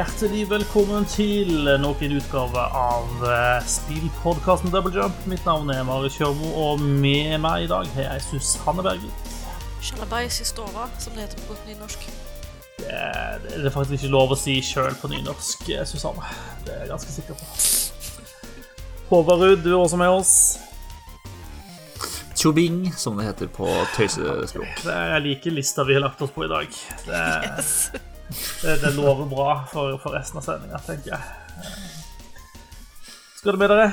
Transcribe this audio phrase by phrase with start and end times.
[0.00, 5.18] Hjertelig velkommen til nok en utgave av eh, spillpodkasten Double Jump.
[5.28, 9.12] Mitt navn er Mari Kjørmo, og med meg i dag har jeg Susanne Berger.
[9.84, 12.08] Sjalabais i stova, som det heter på godt nynorsk.
[12.78, 16.32] Det er, det faktisk ikke lov å si sjøl på nynorsk, eh, Susanne.
[16.64, 17.52] Det er jeg ganske sikker på.
[19.12, 20.34] Håvard du er også med oss.
[22.40, 24.86] Tjobing, som det heter på tøysespråk.
[24.86, 26.84] Det er like lista vi har lagt oss på i dag.
[27.04, 28.06] Det,
[28.62, 31.22] det, det lover bra for, for resten av sendinga, tenker jeg.
[33.40, 33.90] Skal det med dere?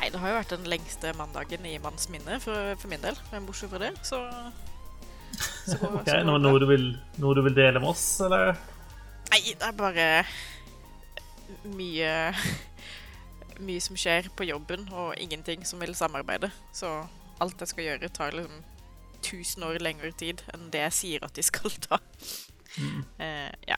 [0.00, 3.16] Nei, det har jo vært den lengste mandagen i manns minne for, for min del.
[3.32, 4.20] Men bortsett fra det, så,
[5.66, 6.86] så går, Ok, så noe, noe, du vil,
[7.20, 8.54] noe du vil dele med oss, eller?
[9.30, 10.08] Nei, det er bare
[11.70, 12.10] mye
[13.60, 16.48] Mye som skjer på jobben, og ingenting som vil samarbeide.
[16.72, 16.88] Så
[17.44, 18.62] alt jeg skal gjøre, tar liksom
[19.20, 22.00] 1000 år lengre tid enn det jeg sier at de skal ta.
[23.18, 23.76] Eh, ja.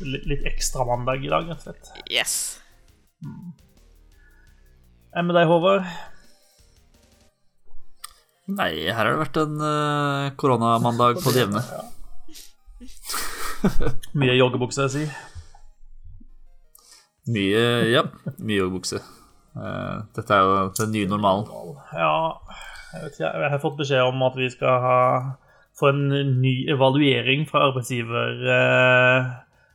[0.00, 1.92] Litt, litt ekstra mandag i dag, rett og slett.
[2.12, 2.34] Yes.
[5.10, 5.88] Enn med deg, Håvard?
[8.50, 11.62] Nei, her har det vært en uh, koronamandag på det jevne.
[14.20, 15.18] Mye joggebukse, jeg sier.
[17.30, 18.02] Mye ja,
[18.40, 19.02] mye joggebukse.
[19.54, 21.46] Uh, dette er jo den nye normalen.
[21.94, 22.10] Ja,
[22.94, 23.28] jeg ikke.
[23.28, 24.98] Jeg har fått beskjed om at vi skal ha,
[25.78, 26.02] få en
[26.40, 29.30] ny evaluering fra arbeidsgiver eh,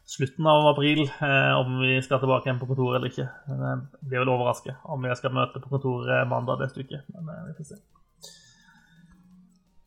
[0.05, 3.27] slutten av april, eh, om vi skal tilbake igjen på kontoret eller ikke.
[3.49, 7.01] Men eh, det vil overraske om jeg skal møte på kontoret mandag neste uke.
[7.15, 7.81] Men eh, vi får se.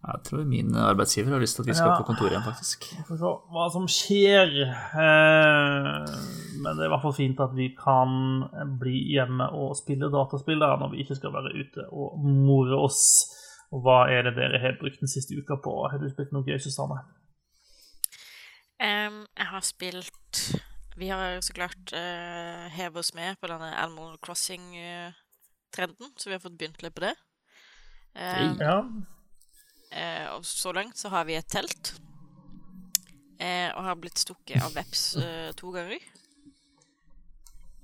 [0.09, 1.97] Jeg tror min arbeidsgiver har lyst til at vi skal Ja.
[2.01, 2.87] på kontoret igjen, faktisk.
[2.97, 4.55] Vi får se hva som skjer.
[5.05, 6.07] Eh,
[6.63, 8.15] men det er i hvert fall fint at vi kan
[8.81, 13.03] bli hjemme og spille dataspill der når vi ikke skal være ute og more oss.
[13.71, 15.75] Og hva er det dere har brukt den siste uka på?
[15.93, 17.03] Har du spilt noe gøy, Susanne?
[18.81, 20.63] Um, jeg har spilt
[20.97, 26.41] Vi har så klart uh, hevet oss med på denne Animal Crossing-trenden, så vi har
[26.43, 27.15] fått begynt litt på det.
[28.17, 28.81] Um, Ja.
[29.91, 31.95] Eh, og så langt så har vi et telt.
[33.41, 36.03] eh, og har blitt stukket av veps eh, to ganger.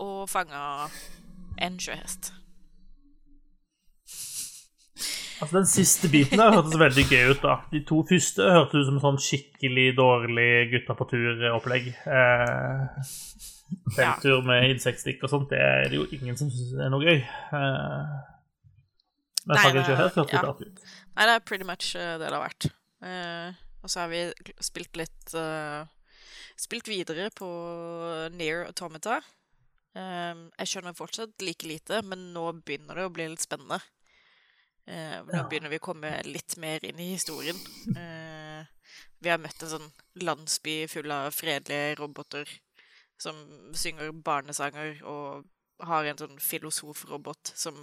[0.03, 0.89] Og fanga
[1.63, 2.33] en sjøhest.
[5.43, 7.55] Altså, den siste biten der hørtes veldig gøy ut, da.
[7.73, 11.91] De to første hørtes ut som sånn skikkelig dårlig gutta på tur-opplegg.
[12.07, 13.09] Eh,
[13.97, 17.19] Felttur med insektstikk og sånt, det er det jo ingen som syns er noe gøy.
[17.59, 18.15] Eh,
[19.45, 20.55] men fanga Sjøhest hørtes ja.
[20.55, 20.85] ut.
[21.15, 22.69] Nei, det er pretty much eh, det det har vært.
[23.05, 24.25] Eh, og så har vi
[24.65, 25.85] spilt litt eh,
[26.55, 27.47] Spilt videre på
[28.31, 29.17] Near Automata.
[29.99, 33.81] Eh, jeg skjønner fortsatt like lite, men nå begynner det å bli litt spennende.
[34.87, 37.59] Eh, nå begynner vi å komme litt mer inn i historien.
[37.97, 38.63] Eh,
[39.19, 39.91] vi har møtt en sånn
[40.23, 42.51] landsby full av fredelige roboter
[43.19, 43.39] som
[43.75, 47.79] synger barnesanger, og har en sånn filosofrobot som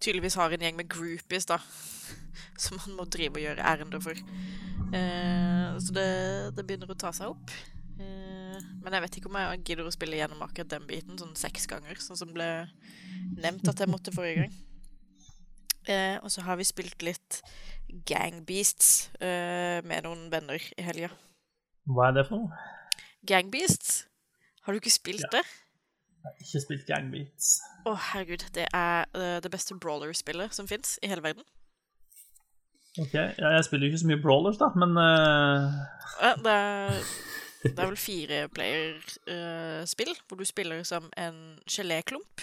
[0.00, 1.58] tydeligvis har en gjeng med groupies, da.
[2.64, 4.16] Som han må drive og gjøre ærender for.
[4.96, 6.08] Eh, så det,
[6.56, 7.52] det begynner å ta seg opp.
[8.00, 11.36] Eh, men jeg vet ikke om jeg gidder å spille gjennom akkurat den biten sånn
[11.38, 12.48] seks ganger, sånn som ble
[13.40, 14.58] nevnt at jeg måtte forrige gang.
[15.88, 17.40] Eh, og så har vi spilt litt
[18.06, 21.08] Gang Beasts eh, med noen venner i helga.
[21.90, 22.66] Hva er det for noe?
[23.26, 24.04] Gang Beasts?
[24.66, 25.38] Har du ikke spilt Ja.
[25.40, 25.44] det?
[26.20, 27.60] Jeg har ikke spilt Gangbeats.
[27.88, 28.42] Å, herregud.
[28.54, 31.44] Det er eh, det beste brawler-spillet som fins i hele verden.
[32.98, 35.02] Ok, ja, Jeg spiller jo ikke så mye brawlers, da, men uh...
[36.20, 36.90] Ja, det er,
[37.62, 42.40] det er vel fireplayerspill, hvor du spiller som en geléklump.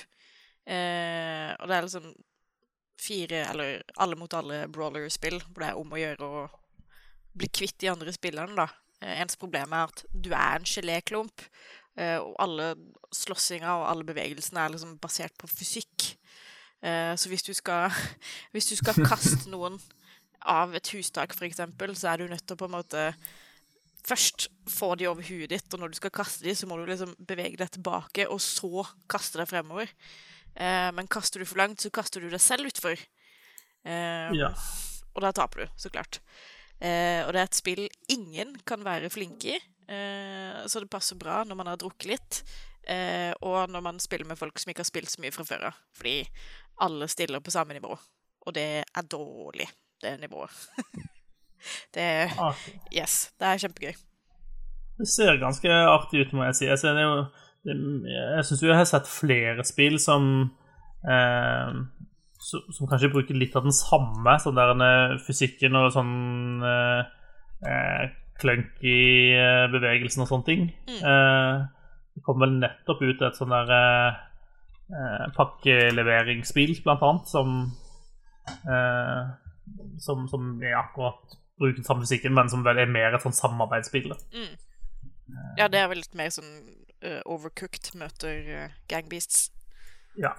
[0.68, 2.06] Uh, og det er liksom
[3.02, 6.48] fire, eller alle mot alle brawler-spill, hvor det er om å gjøre å
[7.38, 8.68] bli kvitt de andre spillerne, da.
[9.02, 11.48] Eh, ens problem er at du er en geléklump, eh,
[11.98, 12.76] og alle
[13.16, 16.12] slåssinga og alle bevegelsene er liksom basert på fysikk.
[16.86, 17.90] Eh, så hvis du skal
[18.54, 19.80] Hvis du skal kaste noen
[20.48, 23.04] av et hustak, eksempel, så er du nødt til å på en måte
[24.08, 26.86] først få de over huet ditt, og når du skal kaste de, så må du
[26.88, 29.92] liksom bevege deg tilbake, og så kaste deg fremover.
[30.56, 32.96] Eh, men kaster du for langt, så kaster du deg selv utfor.
[33.84, 34.54] Eh, ja.
[35.18, 36.22] Og da taper du, så klart.
[36.80, 37.84] Eh, og det er et spill
[38.14, 42.40] ingen kan være flinke i, eh, så det passer bra når man har drukket litt,
[42.92, 45.70] eh, og når man spiller med folk som ikke har spilt så mye fra før
[45.70, 45.78] av.
[45.96, 46.18] Fordi
[46.84, 49.70] alle stiller på samme nivå, og det er dårlig,
[50.04, 50.60] det nivået.
[51.96, 52.10] det.
[52.92, 53.96] Yes, det er kjempegøy.
[54.98, 56.68] Det ser ganske artig ut, må jeg si.
[56.68, 57.26] Jeg, ser er jo,
[57.68, 60.30] jeg syns jo jeg har sett flere spill som
[61.06, 61.82] eh,
[62.40, 66.16] som, som kanskje bruker litt av den samme sånn der eh, fysikken og sånn
[66.66, 67.02] eh,
[67.66, 68.04] eh,
[68.42, 68.98] clunky
[69.38, 70.70] eh, bevegelsen og sånne ting.
[70.98, 71.66] Eh,
[72.18, 77.60] det kom vel nettopp ut et sånn der eh, pakkeleveringsbil, blant annet, som
[78.68, 79.36] eh,
[80.00, 83.36] som, som er akkurat bruker den samme musikken, men som vel er mer et sånn
[83.36, 84.14] samarbeidsspill.
[84.34, 84.54] Mm.
[85.58, 86.52] Ja, det er vel litt mer sånn
[87.04, 89.50] uh, overcooked møter uh, Gangbeasts.
[90.22, 90.36] Ja.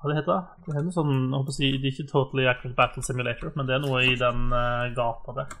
[0.00, 0.64] Hva det heter det?
[0.66, 3.52] Det er noe sånn, jeg håper å si, det er ikke Totally Accurate Battle Simulator,
[3.56, 5.54] men det er noe i den uh, gata der.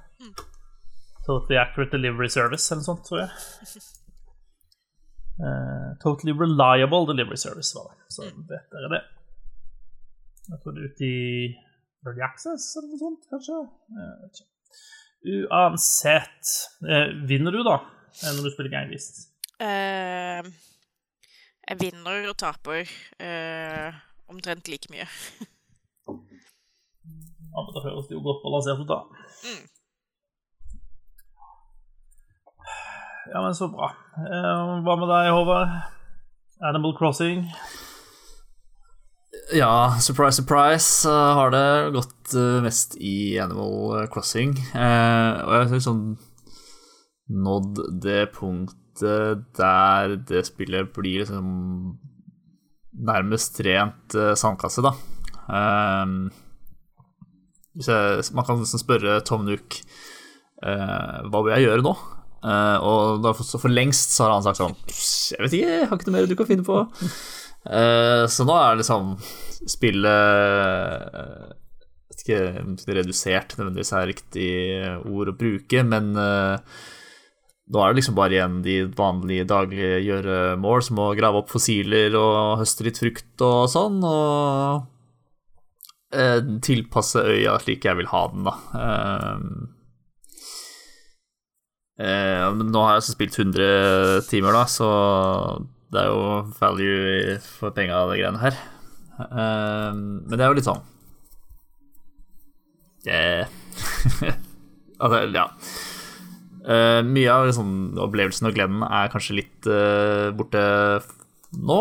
[1.26, 3.30] Totally Accurate Delivery Service eller noe sånt, tror jeg.
[5.40, 9.02] Uh, totally Reliable Delivery Service var det, så vet dere det.
[10.50, 11.22] Jeg tror det er ute i
[12.04, 13.62] Early Access eller noe sånt, kanskje?
[13.96, 14.50] Jeg vet ikke.
[15.24, 16.52] Uansett.
[16.84, 17.78] uh, vinner du, da,
[18.20, 19.24] eh, når du spiller gangvist?
[19.56, 20.44] Uh,
[21.64, 23.96] jeg vinner og taper uh,
[24.28, 25.08] omtrent like mye.
[27.54, 29.00] Ja, men Da høres det jo godt balansert ut, da.
[29.46, 29.64] Mm.
[33.32, 33.88] Ja, men så bra.
[34.20, 35.72] Eh, hva med deg, Håvard?
[36.64, 37.46] Animal Crossing?
[39.56, 44.52] Ja, surprise, surprise, har det gått eh, mest i Animal Crossing.
[44.76, 46.04] Eh, og jeg har liksom
[47.48, 51.46] nådd det punktet der det spillet blir liksom
[53.08, 54.92] nærmest rent sandkasse, da.
[55.48, 56.30] Man
[58.46, 59.80] kan liksom spørre Tom Nook
[60.62, 61.94] hva vil jeg gjøre nå?
[62.44, 64.74] Eh, og da for, for lengst så har han sagt sånn
[65.32, 66.82] Jeg vet ikke, jeg har ikke noe mer du kan finne på.
[67.64, 69.14] Uh, så nå er liksom
[69.72, 71.46] spillet uh,
[72.12, 74.50] vet ikke om er redusert nødvendigvis er riktig
[75.08, 81.00] ord å bruke, men nå er det liksom bare igjen de vanlige daglige gjøremål, som
[81.00, 84.84] å grave opp fossiler og høste litt frukt og sånn, og
[86.62, 88.54] tilpasse øya slik jeg vil ha den, da.
[91.94, 94.88] Eh, nå har jeg også spilt 100 timer, da, så
[95.94, 96.22] det er jo
[96.58, 98.56] value for penga, de greiene her.
[99.22, 100.80] Eh, men det er jo litt sånn
[103.06, 103.46] yeah.
[105.04, 105.44] Altså, ja.
[106.64, 107.70] Eh, mye av liksom,
[108.00, 110.62] opplevelsen og gleden er kanskje litt eh, borte
[111.60, 111.80] nå.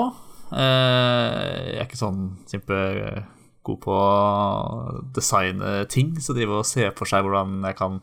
[0.53, 1.27] Eh,
[1.71, 7.23] jeg er ikke sånn kjempegod på å designe ting, så drive og se for seg
[7.25, 8.01] hvordan jeg kan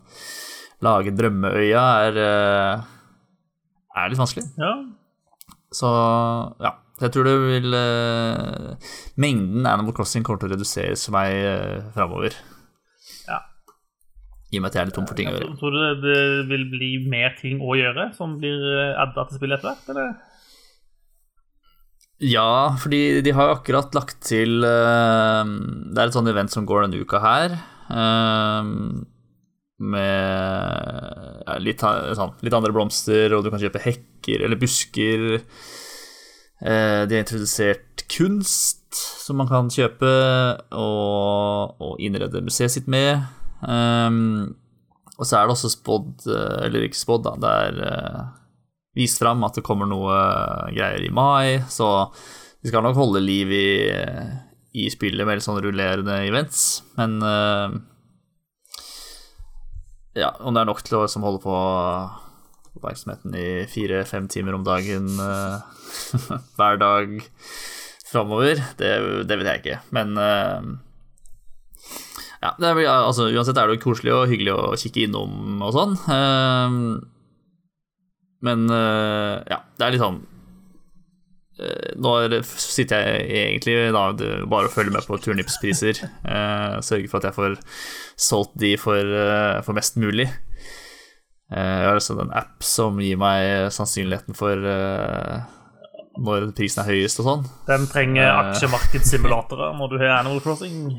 [0.84, 2.84] lage drømmeøya, er, eh,
[3.96, 4.46] er litt vanskelig.
[4.60, 4.74] Ja.
[5.74, 5.90] Så
[6.60, 6.76] ja.
[7.00, 11.86] Jeg tror det vil eh, Mengden Animal Crossing kommer til å reduseres for meg uh,
[11.94, 12.34] framover.
[13.24, 13.38] Ja.
[14.52, 15.54] I og med at jeg er litt tom for ting å gjøre.
[15.62, 16.18] Tror du det,
[16.50, 18.60] vil bli mer ting å gjøre som blir
[19.00, 20.12] adda til spillet etter hvert, eller?
[22.20, 26.68] Ja, fordi de har jo akkurat lagt til uh, Det er et sånt event som
[26.68, 27.56] går denne uka her.
[27.88, 28.74] eh,
[29.80, 35.26] med ja, litt, sånn, litt andre blomster, og du kan kjøpe hekker eller busker.
[36.60, 40.10] Eh, de har introdusert kunst som man kan kjøpe
[40.76, 43.22] og, og innrede museet sitt med.
[43.60, 44.56] Um,
[45.20, 48.20] og så er det også spådd, eh, eller ikke spådd, da, det er eh,
[48.96, 52.08] vist fram at det kommer noe eh, greier i mai, så
[52.60, 53.68] de skal nok holde liv i,
[54.80, 57.76] i spillet med litt sånn rullerende events, men eh,
[60.18, 61.56] ja, om det er nok til å liksom, holde på
[62.76, 65.62] oppmerksomheten i fire-fem timer om dagen uh,
[66.58, 67.16] hver dag
[68.10, 68.90] framover, det,
[69.28, 69.78] det vet jeg ikke.
[69.94, 70.62] Men uh,
[72.40, 75.96] ja, er, altså, uansett er det jo koselig og hyggelig å kikke innom og sånn.
[76.08, 76.98] Uh,
[78.40, 80.22] men ja, det er litt sånn
[82.00, 84.04] Nå er sitter jeg egentlig da
[84.48, 86.00] bare og følger med på turnipspriser.
[86.24, 87.56] Eh, sørger for at jeg får
[88.20, 90.28] solgt de for, eh, for mest mulig.
[91.50, 95.40] Eh, jeg har altså en app som gir meg sannsynligheten for eh,
[96.20, 97.44] når prisen er høyest og sånn.
[97.68, 98.50] Den trenger Eh.
[98.50, 100.94] aksjemarkedssimulatorer når du har Animal Crossing.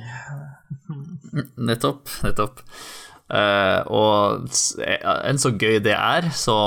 [1.57, 2.61] Nettopp, nettopp.
[3.31, 4.49] Eh, og
[4.83, 4.99] eh,
[5.29, 6.57] enn så gøy det er, så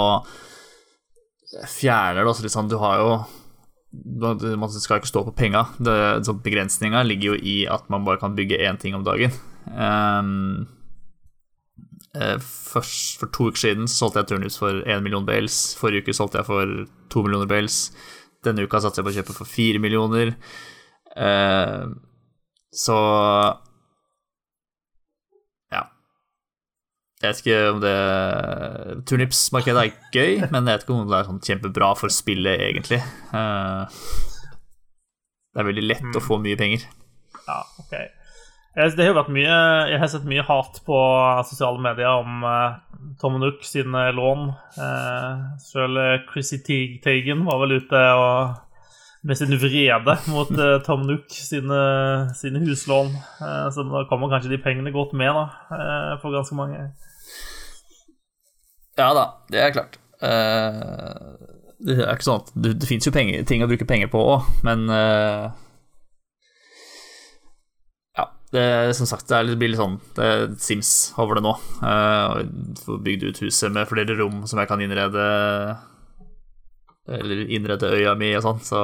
[1.68, 3.10] fjerner det også litt sånn Du har jo
[3.94, 5.64] Man skal ikke stå på penga.
[5.78, 9.30] Det- Begrensninga ligger jo i at man bare kan bygge én ting om dagen.
[9.70, 10.66] Um,
[12.14, 15.74] først, for to uker siden solgte jeg turnips for én million bales.
[15.78, 17.90] Forrige uke solgte jeg for to millioner bales.
[18.44, 20.34] Denne uka satser jeg på å kjøpe for fire millioner.
[21.16, 21.90] Uh,
[22.74, 22.96] så
[27.24, 27.94] Jeg vet ikke om det
[29.08, 33.00] Turnipsmarkedet er gøy, men jeg vet ikke om det er sånn kjempebra for spillet, egentlig.
[33.32, 34.02] Eh,
[35.54, 36.84] Det er veldig lett å få mye penger.
[37.46, 37.94] Ja, ok.
[38.74, 39.56] Det har vært mye,
[39.92, 40.98] jeg har sett mye hat på
[41.46, 42.74] sosiale medier om uh,
[43.22, 44.48] Tom Nook sine lån.
[44.74, 46.00] Uh, selv
[46.32, 46.58] Chrissy
[47.04, 48.56] Teigen var vel ute og,
[49.22, 51.78] med sin vrede mot uh, Tom Nook sine,
[52.34, 53.14] sine huslån.
[53.38, 55.46] Uh, så da kommer kanskje de pengene godt med da,
[56.18, 56.88] for ganske mange.
[59.00, 59.98] Ja da, det er klart.
[60.20, 64.20] det er ikke sånn at det, det fins jo penger, ting å bruke penger på
[64.22, 64.86] òg, men
[68.54, 71.56] det, som sagt, det blir litt sånn det er Sims over det nå.
[71.82, 72.44] Uh,
[72.84, 75.24] Får bygd ut huset med flere rom som jeg kan innrede
[77.10, 78.80] Eller innrede øya mi og sånn, så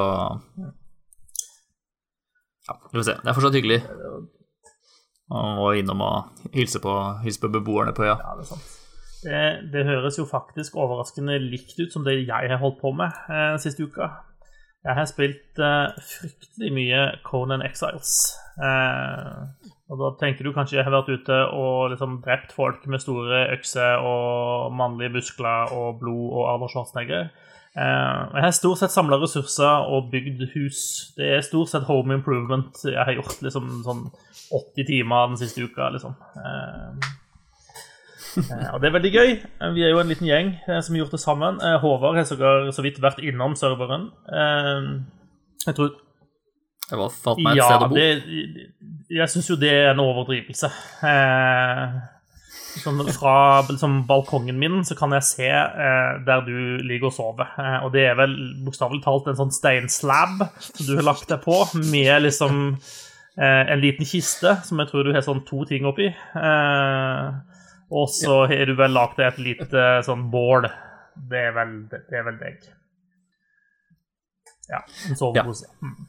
[2.66, 3.16] Ja, vi får se.
[3.22, 3.80] Det er fortsatt hyggelig.
[5.30, 6.92] Å gå innom og hilse på,
[7.24, 8.18] hilse på beboerne på øya.
[8.18, 8.79] Ja, det er sant.
[9.20, 13.12] Det, det, høres jo faktisk overraskende likt ut som det jeg har holdt på med
[13.28, 14.08] eh, siste uka.
[14.80, 18.14] Jeg har spilt eh, fryktelig mye Conan Exiles.
[18.56, 23.02] Eh, og da tenker du kanskje jeg har vært ute og liksom drept folk med
[23.02, 27.30] store økser og mannlige muskler og blod og Arnold Schwarzenegger.
[27.70, 30.80] Uh, jeg har stort sett samla ressurser og bygd hus.
[31.18, 34.04] Det er stort sett home improvement jeg har gjort liksom sånn
[34.50, 36.16] 80 timer den siste uka, liksom.
[36.42, 37.10] Eh,
[38.72, 39.32] og det er veldig gøy.
[39.38, 41.58] Eh, vi er jo en liten gjeng eh, som har gjort det sammen.
[41.82, 44.10] Håvard har sågar så vidt vært innom serveren.
[45.66, 45.90] Jeg tror
[46.90, 47.98] Det var fatt meg et ja, sted å bo.
[47.98, 48.70] Det,
[49.20, 50.70] jeg syns jo det er en overdrivelse.
[52.78, 56.56] Sånn fra liksom, balkongen min så kan jeg se eh, der du
[56.86, 57.52] ligger og sover.
[57.58, 58.34] Eh, og det er vel
[58.64, 61.56] bokstavelig talt en sånn steinslab som du har lagt deg på,
[61.90, 66.10] med liksom eh, en liten kiste som jeg tror du har sånn to ting oppi.
[66.10, 67.49] Eh,
[67.90, 70.68] og så har du vel lagd et lite sånn bål.
[71.30, 72.64] Det er vel, det er vel deg.
[74.70, 74.84] Ja.
[75.08, 75.66] En sovepose.
[75.66, 75.90] Ja.
[75.90, 76.08] Mm.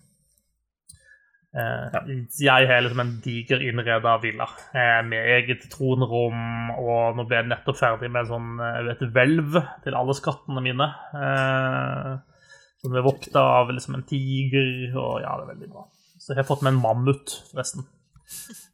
[1.51, 7.41] Eh, jeg har liksom en diger innreda villa eh, med eget tronrom, og nå ble
[7.41, 10.87] jeg nettopp ferdig med sånn, eh, et hvelv til alle skattene mine.
[11.17, 12.13] Eh,
[12.81, 15.83] som er vokta av liksom en tiger, og ja, det er veldig bra.
[16.21, 17.83] Så jeg har fått med en mammut, forresten.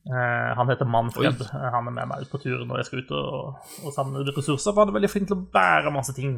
[0.07, 1.41] Uh, han heter Manfred.
[1.41, 1.47] Oi.
[1.47, 4.23] Eh, han er med meg ut på tur når jeg skal ut og, og samle
[4.29, 4.71] ressurser.
[4.71, 6.37] For han er veldig flink til å bære masse ting.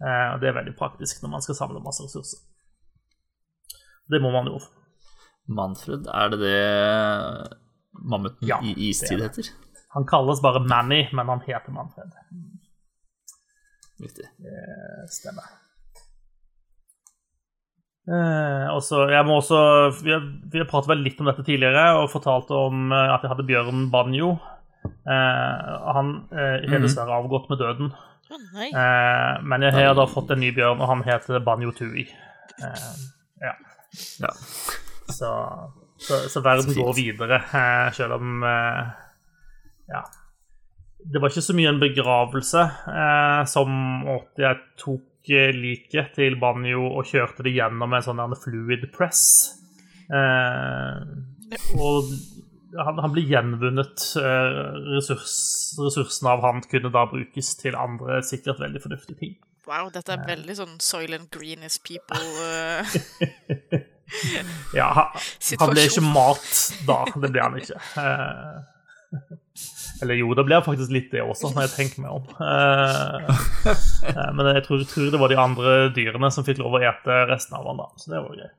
[0.00, 2.40] Uh, og det er veldig praktisk når man skal samle masse ressurser.
[4.08, 4.60] Det må man jo.
[5.46, 6.56] Manfred, er det det
[8.06, 9.52] mammuten ja, i istid heter?
[9.94, 12.16] Han kalles bare Manny, men han heter Manfred.
[14.02, 14.26] Riktig.
[14.42, 15.46] Det stemmer.
[18.06, 19.60] Eh, også, jeg må også,
[20.04, 23.24] Vi har, vi har pratet vel litt om dette tidligere og fortalt om eh, at
[23.24, 24.36] jeg hadde Bjørn Banjo.
[24.86, 26.84] Eh, han eh, er mhm.
[26.86, 27.90] dessverre avgått med døden.
[28.30, 32.06] Eh, men jeg har da fått en ny bjørn, og han heter Banjo Tui.
[32.62, 32.86] Eh,
[33.42, 33.56] ja.
[34.22, 34.30] ja.
[35.10, 35.32] Så,
[35.98, 37.42] så, så, verden går videre,
[37.96, 38.46] selv om
[39.90, 40.04] Ja.
[41.06, 42.62] Det var ikke så mye en begravelse
[43.46, 43.74] som
[44.10, 49.24] at jeg tok liket til Banjo og kjørte det gjennom en sånn fluid press.
[50.06, 51.00] Eh,
[51.76, 52.12] og
[52.76, 54.06] han, han ble gjenvunnet.
[54.20, 54.60] Eh,
[54.94, 55.34] ressurs,
[55.80, 59.36] ressursene av han kunne da brukes til andre sikkert veldig fornuftige ting.
[59.66, 61.34] Wow, dette er veldig sånn Soylent
[61.66, 62.86] is people uh...
[64.76, 65.08] Ja, han,
[65.58, 66.52] han, ble ikke mat
[66.86, 67.00] da.
[67.10, 67.80] Det ble han ikke.
[70.02, 72.28] Eller jo, det blir faktisk litt det også, når jeg tenker meg om.
[72.42, 73.42] Eh,
[74.12, 77.24] eh, men jeg tror, tror, det var de andre dyrene som fikk lov å ete
[77.30, 77.88] resten av den, da.
[77.96, 78.56] Så det var greit.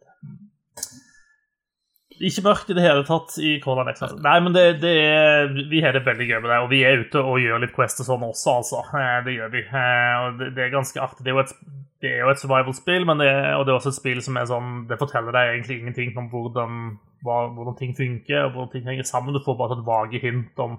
[2.18, 4.02] Ikke mørkt i det hele tatt i Conan X.
[4.26, 6.62] Nei, men det, det er, vi har det veldig gøy med det.
[6.66, 8.86] Og vi er ute og gjør litt Quest og sånn også, altså.
[8.98, 9.66] Eh, det gjør vi.
[9.70, 11.22] Og det, det er ganske artig.
[11.22, 11.54] Det er jo et,
[12.02, 15.00] det er jo et survival-spill, og det er også et spill som er sånn Det
[15.02, 16.82] forteller deg egentlig ingenting om hvordan,
[17.26, 19.34] hvordan ting funker, og hvordan ting henger sammen.
[19.34, 20.78] Du får bare et vage hint om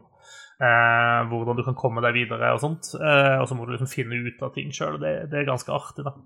[0.59, 2.91] Eh, hvordan du kan komme deg videre og sånt.
[2.99, 4.99] Eh, og så må du liksom finne ut av ting sjøl.
[4.99, 6.17] Det, det, er ganske artig, da.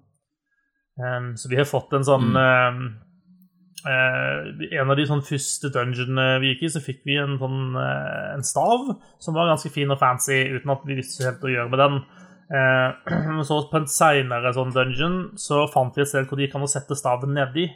[0.97, 2.81] Um, så vi har fått en sånn mm.
[3.89, 4.41] uh,
[4.77, 8.35] En av de sånn første dungeonene vi gikk i, så fikk vi en sånn uh,
[8.35, 11.73] en stav som var ganske fin og fancy, uten at vi visste helt å gjøre
[11.73, 11.97] med den.
[12.53, 16.69] Uh, så på en seinere sånn dungeon så fant vi et sted hvor de kan
[16.69, 17.71] sette staven nedi.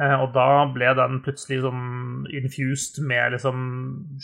[0.00, 3.60] Eh, og da ble den plutselig sånn infused med liksom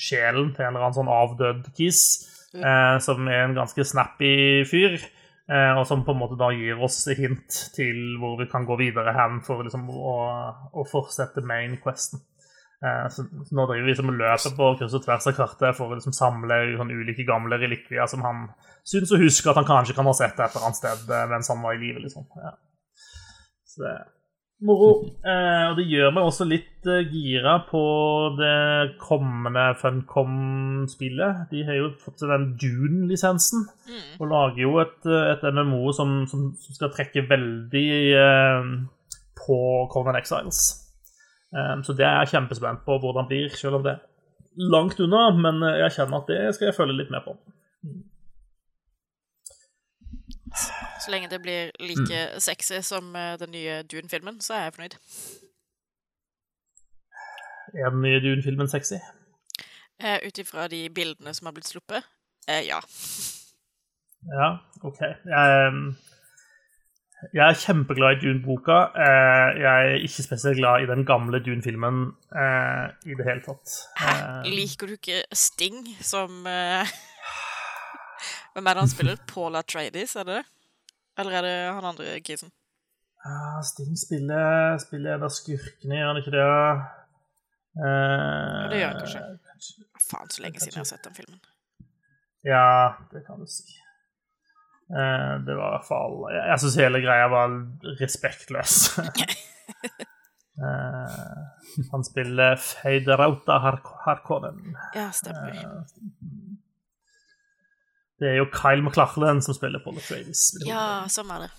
[0.01, 2.01] sjelen til en eller annen sånn avdød kis,
[2.57, 4.97] eh, som er en ganske snappy fyr.
[5.47, 8.75] Eh, og som på en måte da gir oss hint til hvor vi kan gå
[8.81, 10.17] videre hen for liksom å,
[10.75, 12.25] å fortsette main questen.
[12.83, 16.01] Eh, så nå driver vi liksom løpet på kryss og tvers av kartet for å
[16.01, 18.49] liksom samle sånn ulike gamle relikvier som han
[18.87, 21.53] syns å huske at han kanskje kan ha sett et eller annet sted eh, mens
[21.53, 22.03] han var i live.
[22.09, 22.27] Liksom.
[22.43, 22.53] Ja.
[23.71, 23.95] Så det
[24.65, 25.05] Moro.
[25.21, 27.81] Eh, og det gjør meg også litt eh, gira på
[28.39, 31.43] det kommende Funcom-spillet.
[31.51, 34.17] De har jo fått seg den Dune-lisensen, Mm.
[34.21, 37.85] og lager jo et, eh, et MMO som, som, som skal trekke veldig
[38.17, 38.73] eh,
[39.39, 39.59] på
[39.93, 40.63] Conan Exiles.
[41.55, 44.03] Eh, så det er jeg kjempespent på hvordan det blir, selv om det er
[44.73, 45.29] langt unna.
[45.37, 47.37] Men eh, jeg kjenner at det skal jeg følge litt med på.
[51.07, 54.95] Så lenge det blir like sexy som eh, den nye Dune-filmen, så er jeg fornøyd.
[57.77, 58.99] Er den nye Dune-filmen sexy?
[60.03, 62.03] Eh, Ut ifra de bildene som har blitt sluppet,
[62.51, 62.81] eh, ja.
[64.27, 64.49] Ja,
[64.83, 64.99] OK.
[65.05, 65.95] Jeg,
[67.37, 68.79] jeg er kjempeglad i Dune-boka.
[69.07, 71.97] Eh, Jeg er ikke spesielt glad i den gamle Dune-filmen
[72.35, 73.67] eh, i det hele tatt.
[74.03, 74.17] Hæ?
[74.51, 76.43] Liker du ikke Sting som
[78.57, 79.17] Hvem er det han spiller?
[79.29, 80.45] Paula Trades, er det det?
[81.19, 82.51] Eller er det han andre kisen?
[83.27, 86.45] Ja, Sting spiller, spiller en av skurkene, gjør han ikke det?
[87.77, 89.25] Eh, det gjør han kanskje.
[90.07, 91.41] Faen, så lenge siden jeg har sett den filmen.
[92.47, 92.67] Ja,
[93.11, 93.65] det kan du si.
[94.93, 97.57] Eh, det var i hvert fall Jeg, jeg syns hele greia var
[98.03, 98.77] respektløs.
[100.57, 104.71] Eh, han spiller Feiderauta Hark- Harkonnen.
[104.97, 105.59] Ja, stemmer.
[108.21, 110.49] Det er jo Kyle MacLachlan som spiller Paul Atreides.
[110.65, 111.51] Ja, sånn er det.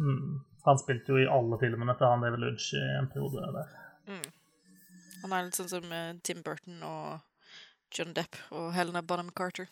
[0.00, 0.40] Mm.
[0.64, 3.74] Han spilte jo i alle filmene til han David Lunch i en periode der.
[5.20, 7.20] Han er litt sånn som eh, Tim Burton og
[7.92, 9.68] John Depp og Helena Bonham Carter.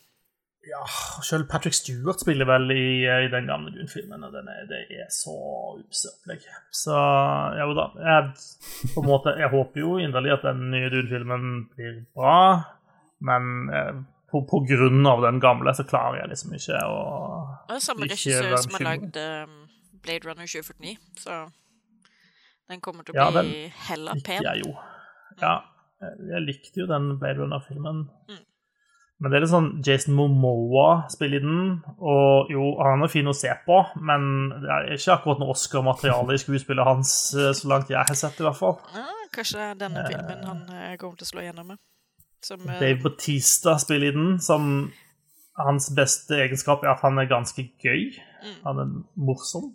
[0.69, 0.83] Ja,
[1.25, 5.07] selv Patrick Stewart spiller vel i, i den gamle Dune-filmen, og den er, det er
[5.15, 5.33] så
[5.79, 6.43] upse-opplegg.
[6.75, 7.87] Så ja, jo da.
[8.03, 12.35] Jeg, på en måte, jeg håper jo inderlig at den nye Dune-filmen blir bra,
[13.25, 16.99] men eh, på, på grunn av den gamle så klarer jeg liksom ikke å
[17.69, 19.57] det er samme regissør som har lagd um,
[20.05, 21.39] Blade Runner 2049, så
[22.69, 24.45] den kommer til å Ja, bli liker pen.
[24.45, 24.75] jeg jo.
[25.41, 25.55] Ja,
[26.01, 28.05] jeg likte jo den Blade Runner-filmen.
[28.29, 28.45] Mm.
[29.19, 31.63] Men det er litt sånn Jason Momoa spiller i den,
[31.99, 34.29] og jo, han er fin å se på, men
[34.63, 38.39] det er ikke akkurat noe Oscar-materiale i skuespillet hans, eh, så langt jeg har sett,
[38.39, 38.77] i hvert fall.
[38.95, 41.83] Ja, kanskje denne filmen han eh, kommer til å slå gjennom med.
[42.45, 44.91] Som uh, Dave Bautista spiller i den, som
[45.59, 48.13] hans beste egenskap er at han er ganske gøy.
[48.43, 48.57] Mm.
[48.65, 49.73] Han er morsom.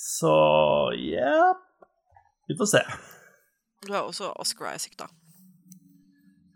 [0.00, 0.32] Så
[0.96, 1.52] ja
[2.48, 2.80] Vi får se.
[3.86, 5.06] Du har også Oscar Isaac, da.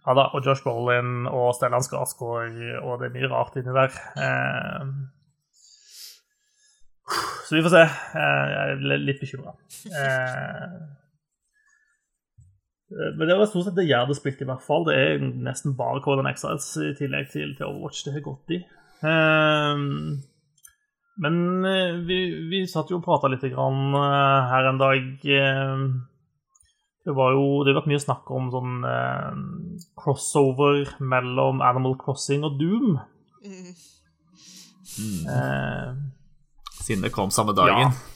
[0.04, 3.94] Ja da, og Josh Brolin og Stellan Skarsgård, og det er mye rart inni der.
[4.20, 4.82] Eh,
[7.46, 7.84] så vi får se.
[8.20, 9.56] Eh, jeg er litt bekymra.
[10.00, 10.76] Eh,
[12.90, 14.84] men det var stort sett det jeg hadde spilt, i hvert fall.
[14.88, 18.04] Det er nesten bare Cold Exiles i tillegg til, til Overwatch.
[18.06, 18.60] Det har gått i.
[19.04, 20.20] Um,
[21.24, 21.36] men
[21.68, 22.18] eh, vi,
[22.50, 25.08] vi satt jo og prata litt grann, eh, her en dag.
[25.24, 25.86] eh,
[27.04, 29.34] det var jo det har vært mye snakk om sånn uh,
[30.00, 32.94] crossover mellom Animal Crossing og Doom.
[33.44, 33.74] Mm.
[35.28, 35.90] Uh,
[36.80, 37.92] Siden det kom samme dagen.
[37.92, 38.13] eh,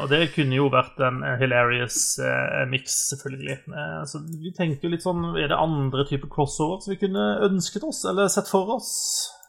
[0.00, 3.56] og det kunne jo vært en, en hilarious eh, mix, selvfølgelig.
[3.68, 7.26] Eh, så vi tenker jo litt sånn Er det andre typer crossover som vi kunne
[7.44, 8.92] ønsket oss, eller sett for oss?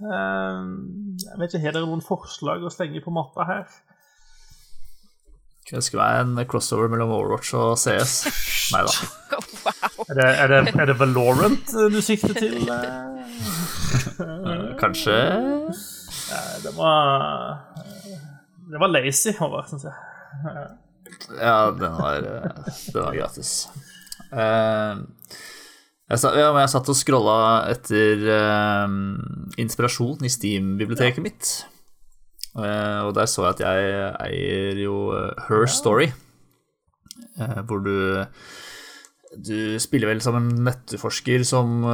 [0.03, 0.59] Eh,
[1.23, 3.63] jeg vet ikke, Har dere noen forslag å slenge på matta her?
[5.71, 8.13] Jeg ønsker meg en crossover mellom Overwatch og CS.
[8.73, 8.91] Nei da.
[9.31, 9.43] wow.
[10.09, 12.67] Er det, er det, er det Valorant eh, du sikter til?
[12.67, 14.75] eh?
[14.81, 15.15] Kanskje
[16.31, 17.57] Eh, Det var
[18.71, 19.95] Det var lazy, Håvard, syns jeg.
[21.41, 23.67] Ja, den var, eh, den var gratis.
[24.31, 25.01] Eh,
[26.11, 27.35] jeg, sa, ja, jeg satt og scrolla
[27.71, 28.95] etter eh,
[29.59, 31.51] inspirasjon i Steam-biblioteket mitt.
[32.51, 34.95] Uh, og der så jeg at jeg eier jo
[35.47, 36.09] Her Story,
[37.63, 38.25] hvor du
[39.47, 41.85] Du spiller vel som en nettforsker som,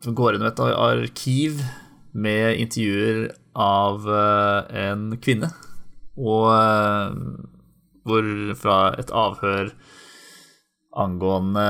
[0.00, 1.60] som går gjennom et arkiv
[2.16, 5.50] med intervjuer av eh, en kvinne.
[6.18, 7.18] Og eh,
[8.04, 9.70] hvor fra et avhør
[10.94, 11.62] angående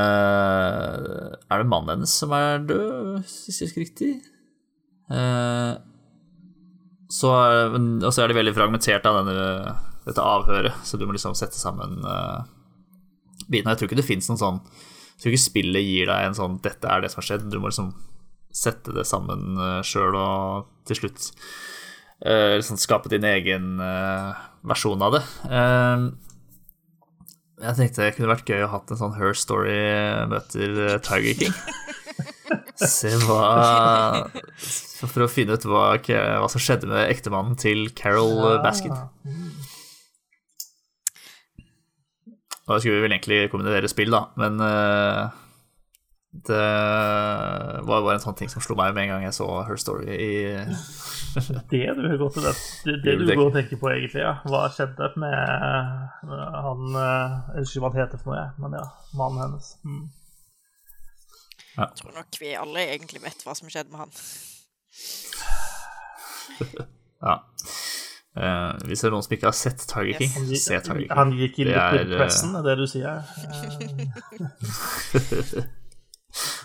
[1.49, 4.11] Er det mannen hennes som er død, hvis jeg husker riktig?
[5.15, 5.73] Eh,
[7.15, 11.07] så er, men- og så er det veldig fragmentert av denne, dette avhøret, så du
[11.07, 12.01] må liksom sette sammen
[13.49, 13.73] bitene.
[13.75, 16.57] Jeg tror ikke det fins noen sånn Jeg tror ikke spillet gir deg en sånn
[16.61, 17.51] 'dette er det som har skjedd'.
[17.53, 17.93] Du må liksom
[18.55, 21.31] sette det sammen uh, sjøl og til slutt
[22.23, 24.37] uh, liksom skape din egen uh,
[24.67, 25.25] versjon av det.
[25.49, 26.13] Uh,
[27.65, 29.77] jeg tenkte det kunne vært gøy å ha en sånn Her Story
[30.29, 31.55] møter eh, Tiger King.
[32.95, 34.27] Se hva
[34.59, 39.55] For å finne ut hva, hva som skjedde med ektemannen til Carol Basket Baskin.
[42.65, 45.41] Da skulle vi vel egentlig kombinere spill, da, men eh,
[46.35, 46.67] det
[47.87, 50.11] var bare en sånn ting som slo meg med en gang jeg så Her Story
[50.11, 50.59] i
[51.71, 54.33] Det du gått til det, det, det du går og tenker på, egentlig, ja.
[54.51, 55.87] Hva skjedde med eh,
[56.67, 58.87] han eh, Jeg husker ikke hva han heter for noe, jeg, men ja,
[59.19, 59.67] mannen hennes.
[59.87, 60.05] Mm.
[61.75, 64.13] Jeg tror nok vi alle egentlig vet hva som skjedde med han.
[67.25, 67.37] Ja.
[68.35, 71.13] Uh, hvis det er noen som ikke har sett Tiger King, Han, se Tiger King.
[71.15, 73.23] han gikk i liquid eh, pressen, er det du sier?
[75.15, 75.63] Eh,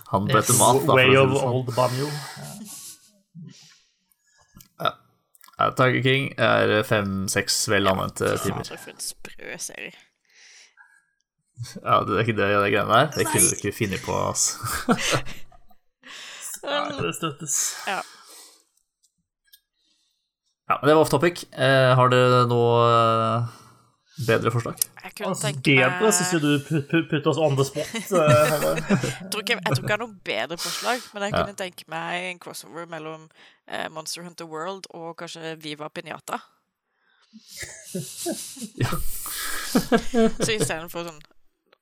[0.10, 0.96] Han ble til mat, da.
[0.98, 1.54] way of sånn.
[1.54, 2.10] old banjo.
[5.60, 8.64] Ja, Tiger King er fem-seks vel anvendte timer.
[8.64, 9.92] Fader, for en sprø serie.
[11.84, 13.10] Ja, det er ikke det, de greiene der.
[13.18, 14.56] Det kunne du ikke funnet på, altså.
[16.64, 17.58] Nei, det støttes.
[17.88, 18.00] Ja.
[20.70, 21.44] Ja, men det var off topic.
[21.52, 23.60] Eh, har dere noe eh,
[24.28, 24.76] bedre forslag?
[25.04, 27.66] Jeg kunne Altså, tenke bedre meg syns jeg du put- put- putter oss on the
[27.66, 27.88] spot.
[27.96, 31.44] eh, Jeg tror ikke jeg, tror ikke jeg har noe bedre forslag, men jeg Ja.
[31.44, 33.30] kunne tenke meg en crossover mellom
[33.68, 36.40] eh, Monster Hunter World og kanskje Viva Pinata.
[38.80, 38.90] Ja.
[39.70, 41.22] Så istedenfor sånn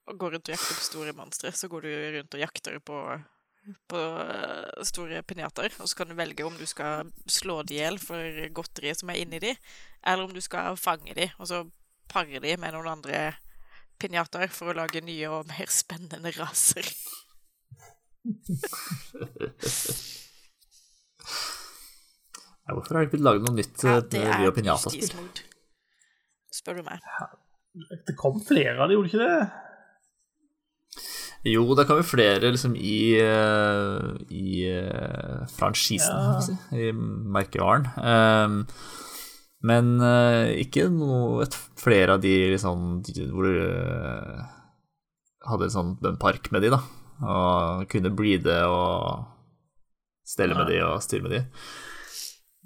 [0.07, 2.99] å gå rundt og jakte på store monstre, så går du rundt og jakter på,
[3.91, 5.71] på eh, store pinjater.
[5.83, 9.11] Og så kan du velge om du skal slå de i hjel for godteriet som
[9.11, 9.51] er inni de,
[10.07, 11.63] eller om du skal fange de, og så
[12.11, 13.21] pare de med noen andre
[13.99, 16.85] pinjater for å lage nye og mer spennende raser.
[22.67, 25.13] Ja, hvorfor har de ikke laget noe nytt Ja, ja, det Rio Pinata-spill?
[26.57, 27.03] spør du meg.
[28.07, 29.49] Det kom flere av det, gjorde ikke det?
[31.47, 36.39] Jo, det kommer flere liksom i eh, I eh, franchisen, Ja.
[36.43, 37.85] si, i merkevaren.
[38.01, 38.57] Ehm,
[39.65, 43.01] men uh, ikke noe et, flere av de liksom
[43.33, 44.45] hvor du uh,
[45.47, 46.81] hadde en sånn en park med de, da.
[47.17, 49.25] Og kunne breede og
[50.27, 51.43] stelle med de og styre med de.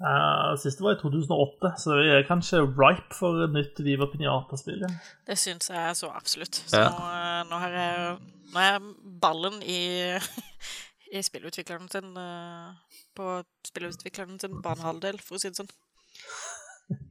[0.02, 4.80] Uh, siste var i 2008, så vi er kanskje ripe for et nytt Viva Pinata-spill.
[4.82, 4.88] Ja.
[5.28, 6.58] Det syns jeg så absolutt.
[6.66, 6.88] Så Ja.
[6.90, 8.18] nå, eh, nå har jeg
[8.52, 8.80] Nå er
[9.22, 10.18] ballen i,
[11.16, 12.74] i spillutvikleren sin eh,
[13.16, 15.70] På spillutvikleren sin banehalvdel, for å si det sånn.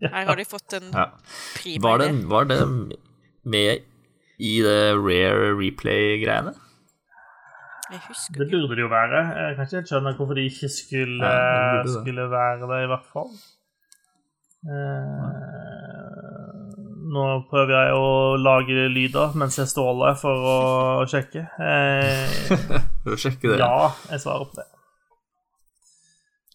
[0.02, 1.08] Her har de fått en Ja.
[1.56, 2.28] prima Var, det, idé.
[2.32, 2.60] var det
[3.44, 3.88] med
[4.42, 6.54] i det rare replay-greiene?
[7.92, 9.20] Jeg husker Det burde det jo være.
[9.36, 11.96] Jeg kan ikke helt skjønne hvorfor de ikke skulle, Ja, det det.
[12.00, 13.34] skulle være det, i hvert fall.
[14.72, 15.32] Eh,
[17.12, 18.06] nå prøver jeg å
[18.40, 20.58] lage lyder mens jeg ståler for å
[21.12, 21.44] sjekke.
[21.60, 22.36] Eh,
[23.04, 23.58] For å sjekke det.
[23.60, 24.68] ja, jeg svarer på det.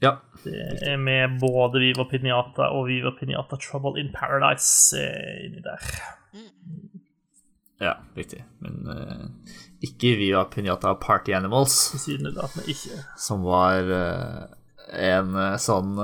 [0.00, 0.18] Ja.
[0.44, 5.86] Det med både Viva Pinata og Viva Pinata Trouble in Paradise eh, inni der.
[7.80, 8.42] Ja, riktig.
[8.64, 9.24] Men uh,
[9.84, 13.02] ikke Viva Pinata Party Animals, Tilsynelatende ikke.
[13.20, 14.46] som var uh,
[14.96, 15.96] en uh, sånn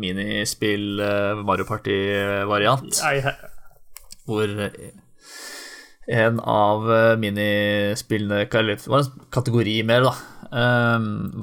[0.00, 1.02] minispill
[1.46, 3.02] Mario Party-variant,
[4.26, 4.54] hvor
[6.12, 6.88] en av
[7.22, 10.14] minispillene Eller det var en kategori mer, da.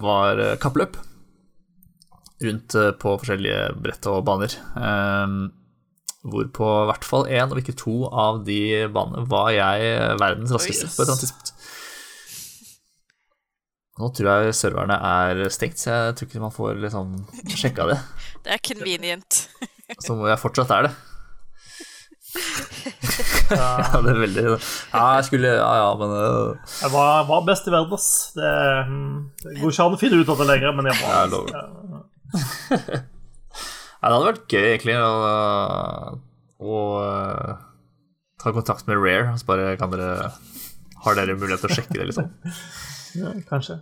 [0.02, 0.98] var kappløp.
[2.39, 4.56] Rundt eh, på forskjellige brett og baner.
[4.75, 5.49] Hvor
[6.19, 10.89] hvorpå i hvert fall én, og ikke to, av de banene var jeg verdens raskeste
[10.89, 10.95] yes.
[10.97, 11.54] på et eller annet tidspunkt.
[13.99, 17.15] Nå tror jeg serverne er stengt, så jeg tror ikke man får liksom
[17.56, 17.99] sjekka det.
[18.43, 19.41] Det er convenient.
[19.99, 20.93] Som jeg fortsatt er det.
[23.49, 27.67] ja, det er veldig Ja, jeg skulle Ja, ja, men øh, jeg var, var best
[27.67, 28.10] i verden, ass.
[28.36, 28.52] Det,
[28.89, 31.34] mm, det går ikke an å finne ut av det lenger, men jeg var.
[31.49, 31.63] Ja.
[32.34, 36.20] Ja, Det hadde vært gøy, egentlig, å,
[36.60, 37.54] å øh,
[38.42, 39.38] ta kontakt med Rare.
[39.39, 40.32] Så bare kan dere
[41.06, 42.30] Har dere mulighet til å sjekke det, liksom?
[43.20, 43.80] Ja, kanskje.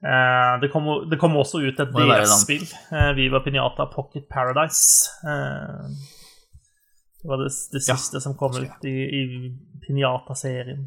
[0.00, 2.62] Eh, det kom, det kom også ut et DS-spill.
[2.94, 5.10] Eh, Viva Pinata Pocket Paradise.
[5.26, 5.90] Eh,
[7.20, 9.22] det var det, det Ja, siste som kom ut i, i
[9.84, 10.86] Pinata-serien.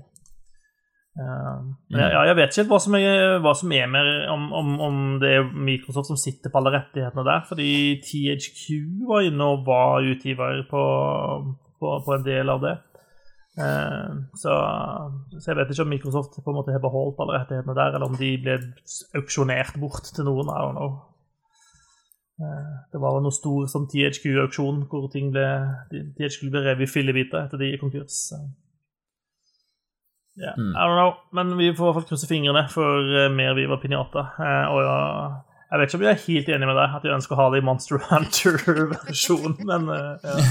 [1.13, 1.65] Eh, Mm.
[1.93, 4.71] men jeg, ja, jeg vet ikke hva som er, hva som er med om, om,
[4.81, 7.43] om det er Microsoft som sitter på alle rettighetene der.
[7.49, 7.67] Fordi
[8.01, 8.63] THQ
[9.11, 10.81] var inne og var utgiver på,
[11.79, 12.73] på, på en del av det.
[13.61, 14.09] Eh,
[14.41, 14.53] så,
[15.37, 18.09] så jeg vet ikke om Microsoft på en måte har beholdt alle rettighetene der, eller
[18.09, 18.57] om de ble
[19.21, 20.49] auksjonert bort til noen.
[20.49, 20.95] I don't know.
[22.41, 25.45] Eh, det var noe stor sånn THQ-auksjon hvor ting ble,
[26.17, 28.23] THQ ble revet i fillebiter etter de gikk konkurs.
[30.35, 30.71] Ja, Mm.
[30.75, 31.13] I don't know.
[31.31, 34.23] Men vi får i hvert fall krysse fingrene for eh, mer Viva Pinata.
[34.41, 34.95] Eh, og ja,
[35.69, 37.45] jeg vet ikke om jeg er helt enig med deg at jeg ønsker å ha
[37.53, 40.33] det i Monster Hunter-versjon, men eh, ja.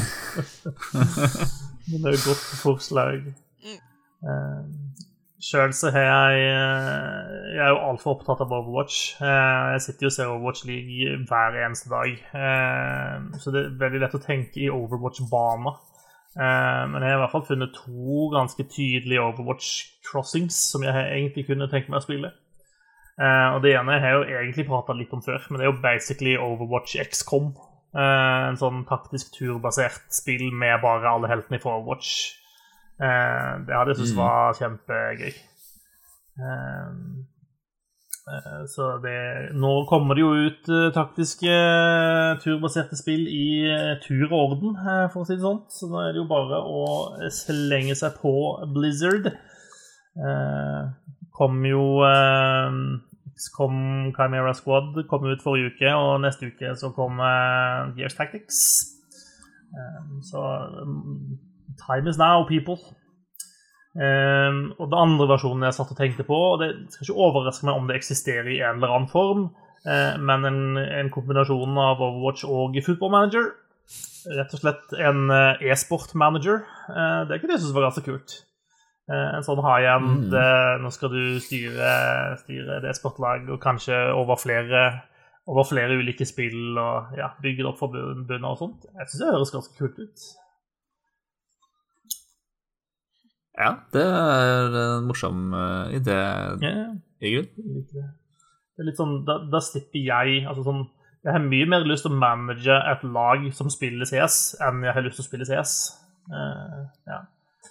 [1.91, 3.25] Men det er et godt forslag.
[4.23, 4.63] Uh,
[5.43, 9.17] Sjøl så har jeg Jeg er jo altfor opptatt av Overwatch.
[9.19, 12.13] Jeg sitter jo og ser Overwatch League hver eneste dag.
[13.43, 15.81] Så det er veldig lett å tenke i Overwatch-baner.
[16.35, 19.73] Men jeg har i hvert fall funnet to ganske tydelige Overwatch
[20.07, 22.31] crossings som jeg egentlig kunne tenke meg å spille.
[23.21, 25.83] Og det ene har jeg jo egentlig prata litt om før, men det er jo
[25.85, 27.51] basically Overwatch XCOM.
[28.01, 32.15] En sånn taktisk turbasert spill med bare alle heltene fra Overwatch.
[33.03, 34.23] Eh, det hadde jeg syntes Mm.
[34.23, 35.35] var kjempegøy.
[38.29, 43.67] Eh, Så det Nå kommer det jo ut eh, taktiske eh, turbaserte spill i
[44.05, 44.77] tur og orden,
[45.13, 45.63] for å si det sånn.
[45.73, 46.85] Så nå er det jo bare å
[47.35, 48.35] slenge seg på
[48.75, 49.33] Blizzard.
[51.33, 51.85] Kom jo
[53.33, 53.77] XCOM
[54.15, 57.23] Chimera Squad kom ut forrige uke, og neste uke så kom
[57.97, 58.59] Gears Tactics.
[60.29, 60.43] Så
[60.85, 61.39] mm,
[61.81, 62.77] Time is now, people.
[63.93, 67.67] Um, og den andre versjonen jeg satt og tenkte på og Det skal ikke overraske
[67.69, 69.43] meg om det eksisterer i en eller annen form,
[69.85, 73.51] uh, men en, en kombinasjon av Overwatch og Football Manager.
[74.33, 76.63] Rett og slett en uh, e-sport manager.
[76.89, 78.39] Uh, det kunne jeg synes var ganske kult.
[79.13, 80.35] En sånn high-end Mm.
[80.39, 81.89] eh, Nå skal du styre,
[82.39, 84.85] styre det sportlag og kanskje over flere
[85.51, 88.87] over flere ulike spill og ja, bygge det opp for bunnen og sånt.
[88.95, 90.25] Jeg syns det høres ganske kult ut.
[93.59, 96.17] Ja, det er en morsom eh, idé,
[96.63, 96.95] yeah.
[97.21, 97.87] i grunnen.
[97.93, 98.09] det.
[98.81, 100.87] Er litt sånn, da, da slipper jeg altså sånn,
[101.23, 104.97] Jeg har mye mer lyst til å manage et lag som spiller CS, enn jeg
[104.97, 105.75] har lyst til å spille CS.
[106.33, 107.21] Uh, ja.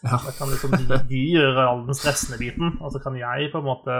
[0.01, 0.17] Ja.
[0.23, 3.59] Da kan liksom de, de gjøre all den stressende biten, og så kan jeg på
[3.59, 3.91] en måte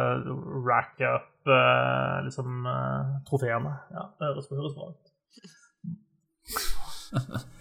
[0.66, 3.74] racke opp uh, liksom uh, trofeene.
[3.92, 5.06] Ja, det høres, høres bra ut.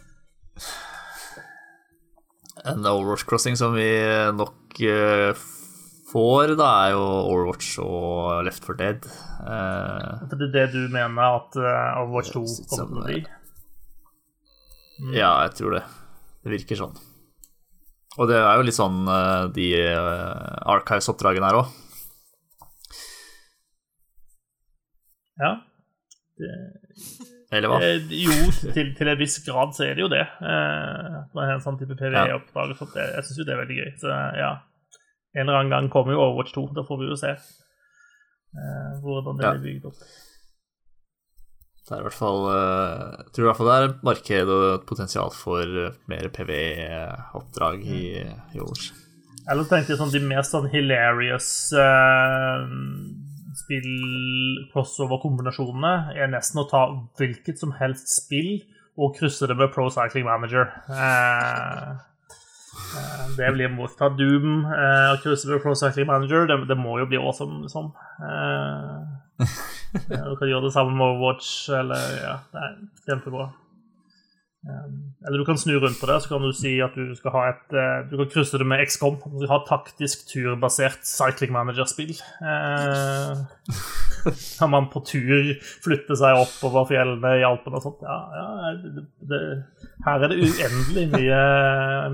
[2.69, 3.89] En Overwatch Crossing som vi
[4.37, 5.33] nok eh,
[6.11, 9.07] får, da, er jo Overwatch og Left for Dead.
[9.41, 13.21] Eh, det er det du mener at eh, Overwatch 2 er kommer til å bli?
[15.01, 15.15] Mm.
[15.17, 15.85] ja, jeg tror det.
[16.45, 16.99] Det virker sånn.
[18.21, 19.07] Og det er jo litt sånn
[19.55, 19.69] de
[20.69, 21.71] Archives-oppdragene her òg.
[25.41, 25.53] Ja.
[26.37, 26.51] Det,
[27.51, 27.79] Eller hva?
[27.83, 28.35] Eh, jo,
[28.75, 30.23] til, til en viss grad så er det jo det.
[30.23, 32.77] Eh, har en sånn type PVE-oppdrag.
[32.79, 32.87] så.
[32.95, 33.91] Jeg syns jo det er veldig gøy.
[34.03, 34.53] Så ja.
[35.35, 36.69] En eller annen gang kommer jo Overwatch 2.
[36.79, 39.53] Da får vi jo se eh, hvordan det Ja.
[39.57, 40.01] blir bygd opp.
[41.91, 44.51] Det er i hvert fall eh, Jeg tror i hvert fall det er et marked
[44.55, 48.03] og et potensial for eh, mer PVE-oppdrag i,
[48.55, 48.93] i Overwatch.
[49.51, 52.67] Eller tenkte jeg sånn de mer sånn hilarious eh,
[53.61, 56.83] spill-crossover-kombinasjonene er nesten å ta
[57.21, 58.51] hvilket som helst spill
[59.01, 60.65] og krysse det med Pro Cycling Manager.
[60.91, 61.89] Eh,
[62.99, 66.41] eh, det blir mot ta Doom eh, og krysse med Pro Cycling Manager.
[66.51, 67.87] Det, det må jo bli awesome, liksom.
[68.21, 68.99] Eh,
[70.29, 71.49] du kan gjøre det sammen med Overwatch,
[71.81, 72.73] eller ja, det er
[73.09, 73.45] kjempebra.
[74.61, 77.33] Um, eller du kan snu rundt på det, så kan du si at du skal
[77.33, 79.17] ha et eh, Du kan krysse det med XCOM.
[79.17, 82.13] Du skal ha et taktisk turbasert cycling manager-spill.
[82.45, 83.41] Eh,
[84.59, 88.05] kan man på tur flytte seg oppover fjellene i Alpene og sånt.
[88.05, 89.41] Ja, ja det, det,
[90.05, 91.43] her er det uendelig mye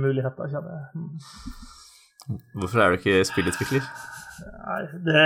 [0.04, 0.84] muligheter, kjenner jeg.
[0.94, 2.36] Mm.
[2.60, 3.88] Hvorfor er du ikke spillutvikler?
[4.66, 5.24] Nei, det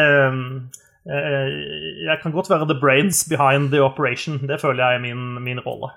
[1.05, 1.53] eh,
[2.07, 4.41] Jeg kan godt være the brains behind the operation.
[4.49, 5.93] Det føler jeg er min, min rolle.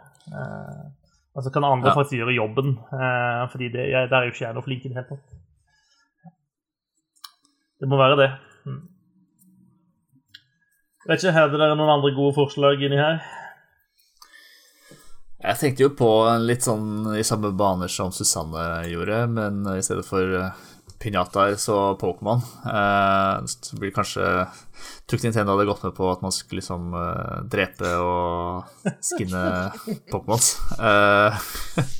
[1.33, 1.95] Eh, altså kan andre Ja.
[1.95, 4.89] faktisk gjøre jobben, eh, fordi det, jeg, der er jo ikke jeg noe flink i
[4.89, 5.39] det hele tatt.
[7.79, 8.29] Det må være det.
[8.65, 8.87] Mm.
[11.07, 13.19] Vet ikke, Hadde dere noen andre gode forslag inni her?
[15.43, 16.07] Jeg tenkte jo på
[16.39, 20.53] litt sånn i samme baner som Susanne gjorde, men i stedet for
[21.03, 22.41] pinjataer, så Pokémon.
[22.65, 24.47] Eh, så blir kanskje
[25.07, 29.43] Tror ikke Nintendo hadde gått med på at man skulle liksom eh, drepe og skinne
[30.11, 30.49] Pokémons.
[30.79, 31.37] Eh,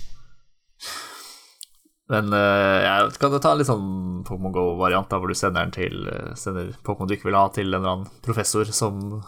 [2.14, 3.88] men eh, jeg kan ta en litt sånn
[4.28, 6.08] Pokémon Go-variant, da, hvor du sender den til
[6.40, 9.22] Sender Pokémon du ikke vil ha, til en eller annen professor som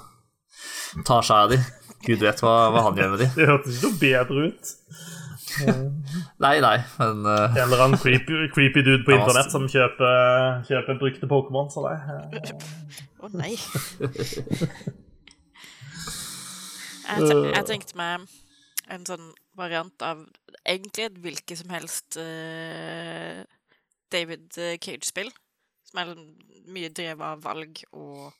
[1.07, 1.59] tar seg av de.
[2.05, 3.29] Gud vet hva, hva han gjør med de.
[3.35, 4.75] Det hørtes ikke noe bedre ut.
[6.45, 7.55] Nei, nei, men uh...
[7.55, 9.59] En eller annen creepy, creepy dude på internett altså.
[9.59, 11.69] som kjøper, kjøper brukte Pokémon.
[11.71, 12.51] Så det, eh,
[13.23, 13.53] Å nei.
[17.05, 18.23] Jeg, te jeg tenkte meg
[18.89, 20.23] en sånn variant av
[20.65, 23.43] egentlig et hvilket som helst uh,
[24.13, 25.29] David eh, Cage-spill.
[25.85, 26.15] Som er
[26.73, 28.33] mye drevet av valg og,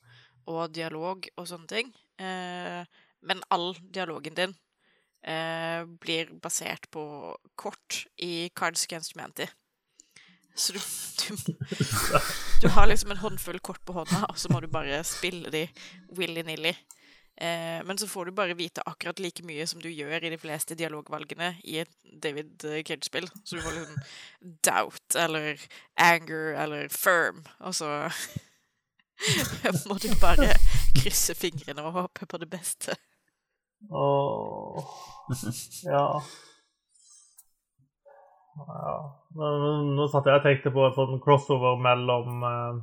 [0.49, 1.91] og dialog og sånne ting.
[2.17, 2.82] Eh,
[3.25, 4.56] men all dialogen din
[5.27, 7.03] eh, blir basert på
[7.55, 9.47] kort i Cards Against Humanity.
[10.55, 11.53] Så du, du,
[12.61, 15.65] du har liksom en håndfull kort på hånda, og så må du bare spille de
[16.15, 16.71] willy-nilly.
[17.35, 20.39] Eh, men så får du bare vite akkurat like mye som du gjør i de
[20.39, 21.91] fleste dialogvalgene i et
[22.23, 23.27] David Cage-spill.
[23.43, 23.99] Så du får liksom
[24.63, 25.59] doubt eller
[25.99, 28.07] anger eller firm, og så
[29.89, 30.53] må du bare
[30.95, 32.95] krysse fingrene og håpe på det beste.
[33.91, 34.95] Åh,
[35.93, 36.21] ja.
[38.67, 38.95] ja.
[39.35, 42.73] Nå, satt jeg og tenkte på en sånn crossover mellom uh,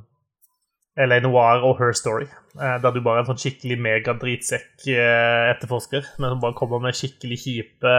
[0.99, 2.27] LA Noir og Her Story.
[2.53, 6.99] Uh, der du bare er en sånn skikkelig mega-dritsekk-etterforsker, uh, men som bare kommer med
[6.99, 7.93] skikkelig kjipe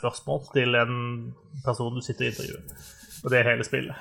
[0.00, 0.94] spørsmål til en
[1.66, 2.62] person du sitter og intervjuer.
[3.24, 3.96] Og det er hele spillet.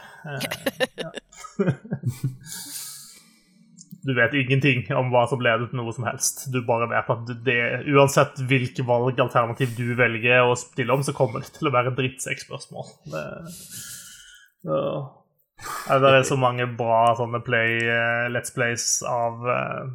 [1.03, 1.09] ja.
[4.05, 6.47] Du vet ingenting om hva som leder til noe som helst.
[6.53, 11.43] Du bare vet at det, uansett hvilke valgalternativ du velger å stille om, så kommer
[11.43, 12.91] det til å være drittsekkspørsmål.
[13.11, 13.23] Det,
[14.67, 14.81] det,
[16.03, 19.87] det er så mange bra sånne play, uh, Let's Plays av, uh,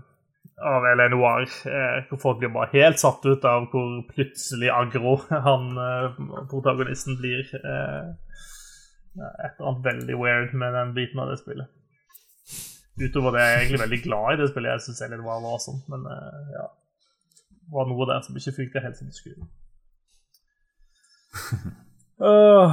[0.72, 5.18] av LA Noir uh, hvor folk blir bare helt satt ut av hvor plutselig aggro
[5.30, 5.70] han
[6.50, 7.46] protagonisten blir.
[9.12, 11.70] et eller annet veldig weird med den biten av det spillet.
[13.00, 14.74] Utover det er jeg egentlig veldig glad i det spillet.
[14.74, 16.66] Jeg syns det var awesome, men uh, ja.
[17.62, 19.46] Det var noe der som ikke funket helt som det skulle.
[22.22, 22.70] Uh,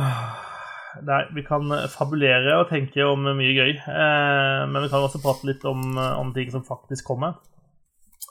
[1.07, 3.71] nei, vi kan fabulere og tenke om mye gøy.
[3.81, 7.39] Uh, men vi kan også prate litt om, om ting som faktisk kommer.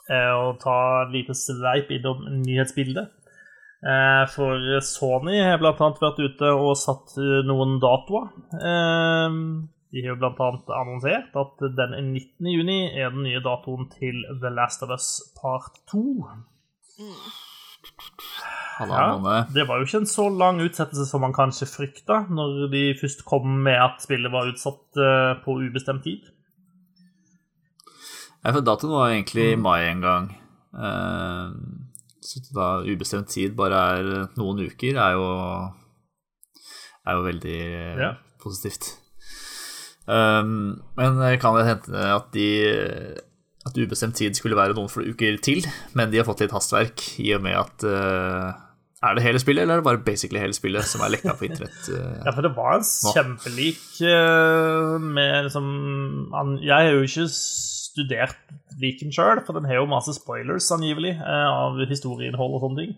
[0.07, 3.15] Uh, og ta et lite sveip innom nyhetsbildet.
[4.31, 5.71] for Sony har bl.a.
[5.75, 8.31] vært ute og satt noen datoer.
[9.89, 10.49] De har jo bl.a.
[10.77, 12.49] annonsert at den 19.
[12.53, 15.07] juni er den nye datoen til The Last of Us
[15.39, 16.03] Part 2.
[16.99, 17.15] Mm.
[18.79, 22.83] Ja, det var jo ikke en så lang utsettelse som man kanskje frykta når de
[23.01, 26.29] først kom med at spillet var utsatt eh, på ubestemt tid.
[28.39, 29.65] Ja, for datoen var egentlig i mm.
[29.65, 30.31] mai en gang.
[30.71, 31.57] Eh,
[32.23, 35.27] så da ubestemt tid bare er noen uker, er jo,
[37.03, 37.59] er jo veldig
[38.05, 38.13] ja.
[38.39, 38.93] positivt.
[40.09, 42.47] Um, men kan det hende at de
[43.67, 45.65] at ubestemt tid skulle være noen få uker til,
[45.97, 48.55] men de har fått litt hastverk i og med at uh,
[49.03, 51.49] Er det hele spillet, eller er det bare basically hele spillet som er lekka på
[51.49, 51.81] internett?
[51.91, 55.67] Uh, ja, for det var en kjempelik uh, med liksom
[56.63, 58.39] Jeg har jo ikke studert
[58.79, 62.91] liken sjøl, for den har jo masse spoilers, angivelig, av historieinnhold og sånne ting.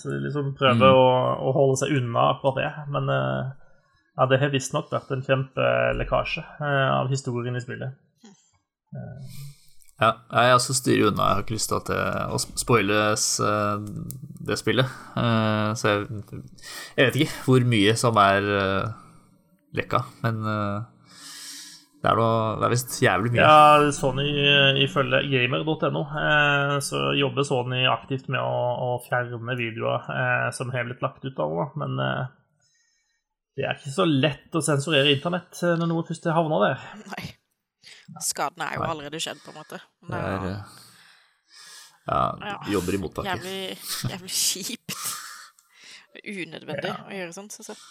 [0.00, 1.02] så de liksom prøver mm.
[1.02, 1.08] å,
[1.44, 2.70] å, holde seg unna akkurat det.
[2.94, 3.10] Men
[4.12, 7.96] ja, det har visstnok vært en kjempelekkasje eh, av historien i spillet.
[10.02, 11.28] Ja, jeg også styrer unna.
[11.30, 12.00] Jeg har ikke lyst til at det,
[12.34, 13.86] å spoiles eh,
[14.48, 14.96] det spillet.
[15.16, 18.48] Eh, så jeg, jeg, vet ikke hvor mye som er
[19.72, 23.46] lekka, men det er, noe, det er visst jævlig mye.
[23.46, 24.26] Ja, Sony
[24.84, 26.02] ifølge gamer.no
[26.84, 28.52] så jobber Sony aktivt med å,
[28.90, 32.36] å fjerne videoer som har blitt lagt ut av henne, men
[33.56, 36.84] det er ikke så lett å sensurere internett eh, når noe først havner der.
[37.12, 37.24] Nei.
[38.22, 39.80] Skaden er jo allerede skjedd, på en måte.
[40.08, 40.46] Det er,
[42.06, 43.76] ja, ja, jobber i mottaket Jævlig,
[44.10, 44.94] jævlig kjipt.
[46.22, 46.96] Unødvendig ja.
[47.06, 47.82] å gjøre sånt, syns jeg.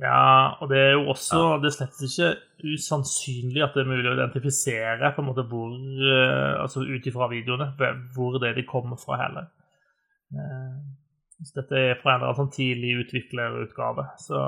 [0.00, 2.28] Ja, og det er jo også Det er slett ikke
[2.70, 7.28] usannsynlig at det er mulig å identifisere på en måte hvor eh, Altså ut ifra
[7.28, 7.68] videoene
[8.14, 9.50] hvor det de kommer fra, heller.
[11.54, 14.40] Dette er fra en eller annen sånn tidlig utviklerutgave, så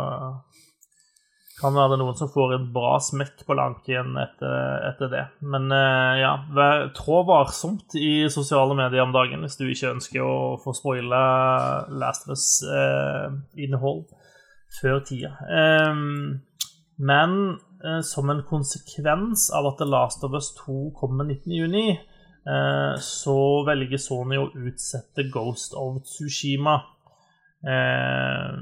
[1.62, 5.22] kan være det noen som får en bra smekk på lanken etter, etter det.
[5.46, 10.24] Men eh, ja, vær, trå varsomt i sosiale medier om dagen hvis du ikke ønsker
[10.26, 11.20] å få spoile
[12.02, 14.32] Last of Us-innhold eh,
[14.80, 15.34] før tida.
[15.46, 16.02] Eh,
[17.12, 17.36] men
[17.84, 22.11] eh, som en konsekvens av at The Last of Us 2 kommer 19.6, Eh,
[22.42, 26.80] så velger Sony å utsette Ghost of Tsushima.
[27.62, 28.54] Eh,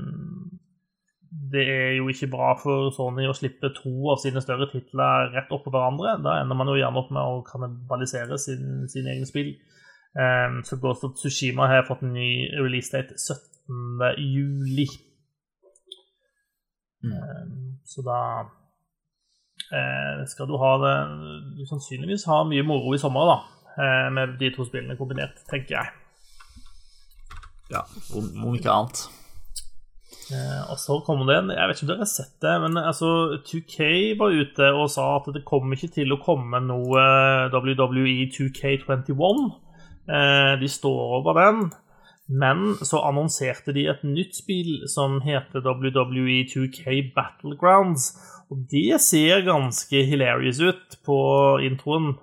[1.53, 5.53] det er jo ikke bra for Sony å slippe to av sine større titler rett
[5.55, 6.19] oppå hverandre.
[6.25, 9.55] Da ender man jo gjerne opp med å kannibalisere sine sin egne spill.
[10.21, 14.13] Eh, så Ghost of Tsushima har fått en ny release date 17.
[14.19, 14.89] juli.
[17.01, 17.79] Mm.
[17.89, 18.21] Så da
[20.27, 20.95] skal du ha det
[21.57, 23.60] Du sannsynligvis ha mye moro i sommer, da.
[23.79, 25.97] Eh, med de to spillene kombinert, tenker jeg.
[27.71, 27.85] Ja,
[28.17, 29.05] om, om ikke annet.
[30.31, 32.79] Eh, og så kommer det en Jeg vet ikke om dere har sett det, men
[32.79, 33.11] altså
[33.47, 33.87] 2K
[34.19, 37.05] var ute og sa at det kommer ikke til å komme noe
[37.55, 39.45] WWE 2K21.
[40.11, 41.71] Eh, de står over den.
[42.31, 48.13] Men så annonserte de et nytt spill som heter WWE 2K Battlegrounds.
[48.51, 51.19] Og det ser ganske hilarious ut på
[51.67, 52.15] introen.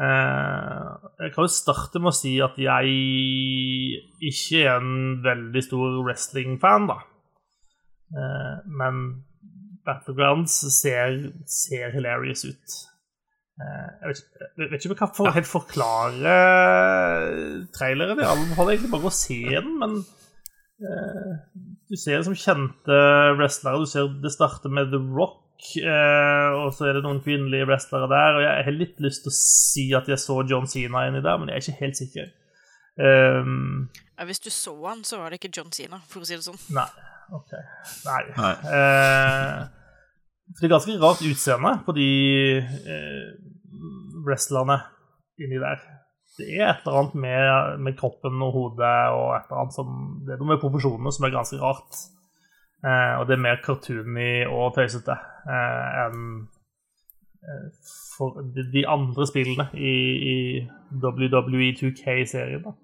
[0.00, 2.92] Eh, jeg kan jo starte med å si at jeg
[4.30, 6.96] ikke er en veldig stor wrestling-fan, da.
[8.16, 9.02] Eh, men
[9.84, 12.78] Battlegrounds ser, ser hilarious ut.
[13.60, 16.38] Eh, jeg vet, ikke, jeg vet ikke om jeg kan for, helt forklare
[17.76, 18.24] traileren.
[18.24, 20.00] Jeg anbefaler egentlig bare å se den, men
[20.80, 23.00] du ser som kjente
[23.36, 23.84] wrestlere.
[23.84, 25.42] Du ser det starter med The Rock,
[26.60, 28.38] og så er det noen kvinnelige wrestlere der.
[28.38, 31.40] Og jeg har litt lyst til å si at jeg så John Cena inni der,
[31.40, 32.30] men jeg er ikke helt sikker.
[33.00, 33.88] Um,
[34.18, 36.44] Ja, hvis du så han, så var det ikke John Cena, for å si det
[36.44, 36.58] sånn.
[36.76, 36.88] nei.
[37.30, 37.52] OK.
[38.04, 38.22] Nei.
[38.36, 38.54] Nei.
[38.66, 39.68] Uh,
[40.50, 42.08] for det er ganske rart utseende på de
[42.90, 43.28] uh,
[44.26, 44.80] wrestlerne
[45.40, 45.82] inni der.
[46.40, 49.94] Det er et eller annet med, med kroppen og hodet og et eller annet som
[50.24, 52.02] Det er noe med proporsjonene som er ganske rart.
[52.80, 56.22] Eh, og det er mer cartoony og tøysete eh, enn
[57.44, 57.66] eh,
[58.16, 59.96] for de, andre spillene i,
[60.32, 60.36] i
[61.02, 62.64] WWE 2K-serien.
[62.64, 62.76] da.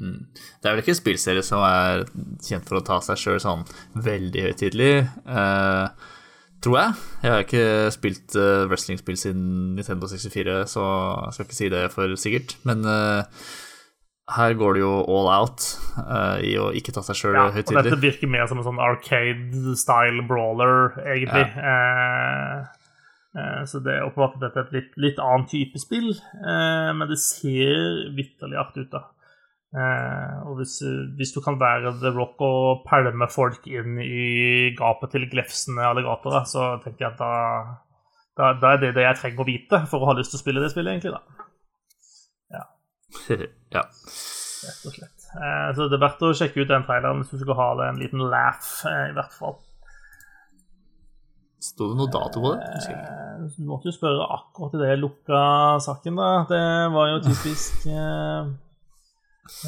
[0.00, 0.26] Mm.
[0.34, 2.02] Det er vel ikke en spillserie som er
[2.42, 3.62] kjent for å ta seg sjøl sånn
[4.04, 6.08] veldig høytidelig, eh,
[6.64, 7.04] tror jeg.
[7.22, 9.44] Jeg har ikke spilt eh, wrestlingspill siden
[9.78, 10.88] Nintendo 64, så
[11.28, 12.56] jeg skal ikke si det for sikkert.
[12.68, 13.46] Men eh,
[14.32, 15.64] her går det jo all out
[15.98, 18.80] uh, i å ikke ta seg sjøl Ja, og dette virker mer som en sånn
[18.80, 21.44] arcade-style brawler, egentlig.
[21.58, 21.74] Ja.
[22.64, 22.86] Uh,
[23.36, 27.04] uh, så det er åpenbart at dette er et litt, litt annen type spill, men
[27.10, 29.04] det ser vitterlig artig ut, da.
[30.46, 30.76] Og hvis,
[31.18, 36.46] hvis du kan være The Rock og pælme folk inn i gapet til glefsende alligatorer,
[36.46, 37.32] så tenker jeg at da,
[38.38, 40.44] da, da er det det jeg trenger å vite for å ha lyst til å
[40.44, 41.50] spille det spillet, egentlig, da.
[43.76, 43.84] ja.
[44.64, 45.28] Rett og slett.
[45.34, 47.88] Eh, så det er verdt å sjekke ut den traileren hvis du skal ha det
[47.90, 49.56] en liten laugh, eh, i hvert fall.
[51.64, 52.66] Sto det noe dato på det?
[52.92, 55.40] Eh, Du måtte jo spørre akkurat idet det jeg lukka
[55.84, 56.28] saken, da.
[56.50, 56.62] Det
[56.94, 58.52] var jo typisk eh,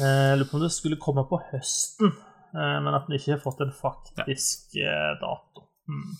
[0.01, 2.13] Jeg lurer på om det skulle komme på høsten,
[2.53, 5.65] eh, men at den ikke har fått en faktisk eh, dato.
[5.89, 6.15] Mm.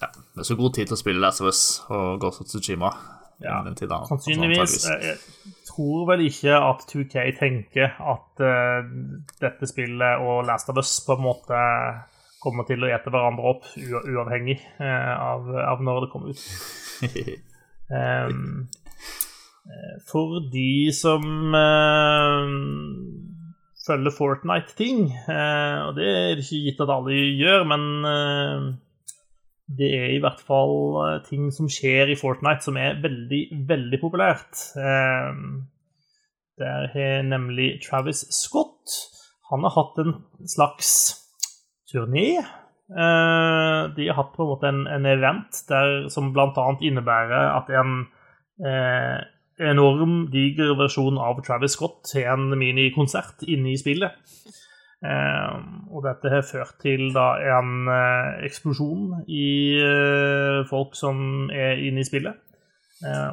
[0.00, 0.08] Ja.
[0.14, 2.92] Det er så god tid til å spille Last of Us og Ghost of Tsushima.
[3.40, 4.00] Ja, innen den tid, da.
[4.08, 4.60] Sannsynligvis.
[4.60, 5.28] Altså, antageligvis.
[5.28, 8.88] eh, Jeg tror vel ikke at 2K tenker at uh,
[9.40, 11.60] dette spillet og Last of Us på en måte
[12.42, 16.42] kommer til å ete hverandre opp ua- uavhengig uh, av, av når det kommer ut.
[17.88, 18.28] Eh,
[20.10, 21.22] for de som
[21.56, 22.44] uh,
[23.86, 27.84] følger Fortnite-ting, og det er det ikke gitt at alle gjør, men
[29.68, 34.00] det er i hvert fall eh, ting som skjer i Fortnite som er veldig, veldig
[34.00, 34.62] populært.
[34.80, 35.42] Eh,
[36.58, 38.96] Der har nemlig Travis Scott
[39.50, 40.14] Han har hatt en
[40.48, 40.88] slags
[41.92, 42.40] turné.
[42.90, 46.68] Eh, De har hatt på en måte en, en event der, som bl.a.
[46.80, 48.06] innebærer at en
[48.64, 49.20] eh,
[49.60, 54.16] enorm, diger versjon av Travis Scott har en minikonsert inne i spillet.
[54.98, 55.58] Eh,
[55.94, 62.02] og dette har ført til da en eh, eksplosjon i eh, folk som er inne
[62.02, 62.44] i spillet.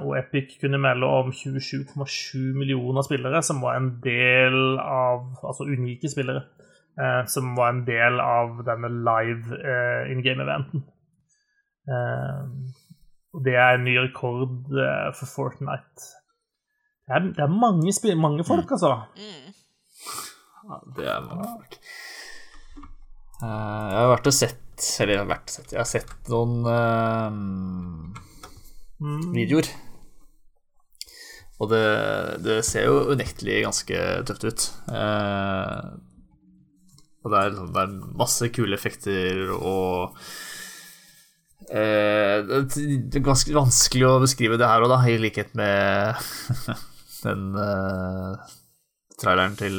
[0.05, 6.05] Og Epic kunne melde om 27,7 millioner spillere som var en del av Altså unike
[6.05, 6.43] spillere.
[7.01, 10.85] Eh, som var en del av denne live eh, in game-eventen.
[11.91, 12.43] Eh,
[13.35, 14.71] og det er en ny rekord
[15.17, 16.05] for Fortnite.
[17.05, 18.93] Det er, det er mange, mange folk, altså.
[19.19, 19.54] Mm.
[20.65, 21.75] Ja, det er folk.
[23.43, 26.29] Eh, jeg har vært og sett Eller jeg har vært og sett Jeg har sett
[26.31, 28.21] noen uh,
[28.95, 29.33] Mm.
[29.35, 29.67] videoer.
[31.59, 31.81] Og det,
[32.45, 33.97] det ser jo unektelig ganske
[34.27, 34.63] tøft ut.
[34.87, 35.99] Uh,
[37.25, 40.15] og det er, liksom- det er masse kule effekter og
[41.71, 46.15] eh, Det er ganske vanskelig å beskrive det her og da, i likhet med
[47.25, 47.47] den
[49.21, 49.75] traileren til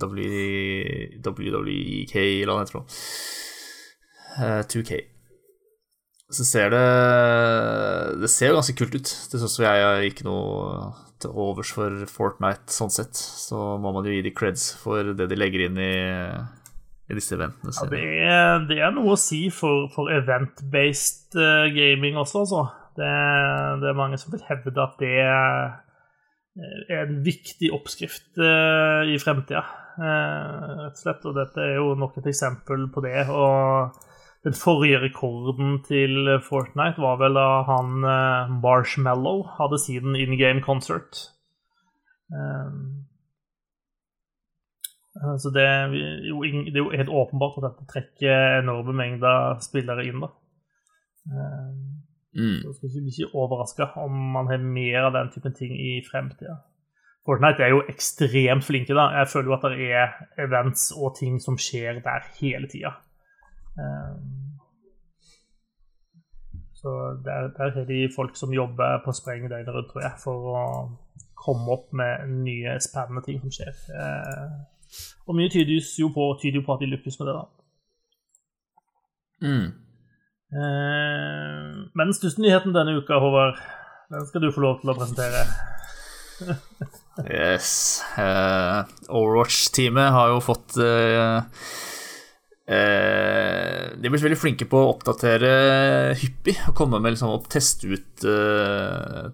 [0.00, 2.72] WWK eller hva det heter.
[2.72, 2.88] for noe.
[4.36, 4.90] Eh, 2K
[6.26, 6.86] så ser det
[8.22, 9.10] Det ser jo ganske kult ut.
[9.30, 13.16] Det syns jeg er ikke noe til overs for Fortnite sånn sett.
[13.16, 15.94] Så må man jo gi de creds for det de legger inn i,
[17.08, 17.72] i disse eventene.
[17.72, 22.66] Ja, det er, det er noe å si for, for event-based eh, gaming også, altså.
[22.96, 23.08] Det,
[23.80, 25.16] det er mange som vil hevde at det
[26.56, 29.62] er en viktig oppskrift eh, i fremtida,
[30.00, 31.26] eh, rett og slett.
[31.28, 33.26] Og dette er jo nok et eksempel på det.
[33.28, 33.96] Og
[34.46, 40.64] den forrige rekorden til Fortnite var vel da han eh, Marshmallow hadde sin in game
[40.64, 41.26] concert.
[42.32, 42.72] Eh,
[45.16, 50.20] Eh, Så jo, det er jo helt åpenbart at dette trekker enorme mengder spillere inn.
[50.20, 50.28] da.
[52.36, 52.58] Mm.
[52.62, 56.58] Så skal ikke bli overraska om man har mer av den typen ting i fremtida.
[57.26, 58.94] Fortnite er jo ekstremt flinke.
[58.94, 59.08] da.
[59.18, 60.12] Jeg føler jo at det er
[60.44, 62.92] events og ting som skjer der hele tida.
[66.76, 66.92] Så
[67.24, 70.62] der, der har de folk som jobber på spreng døgnet rundt, tror jeg, for å
[71.46, 73.74] komme opp med nye, spennende ting som skjer.
[73.90, 74.56] Eh,
[75.26, 77.34] Og mye tyder jo på, tyder jo på at de lykkes med det.
[77.34, 77.44] da.
[79.42, 79.85] Mm.
[80.54, 83.58] Eh, Men største-nyheten denne uka, Håvard,
[84.12, 85.46] den skal du få lov til å presentere.
[87.24, 88.02] Yes.
[88.20, 91.38] Eh, Overwatch-teamet har jo fått eh,
[92.68, 95.52] eh, De er blitt veldig flinke på å oppdatere
[96.20, 98.26] hyppig og komme med liksom, og teste ut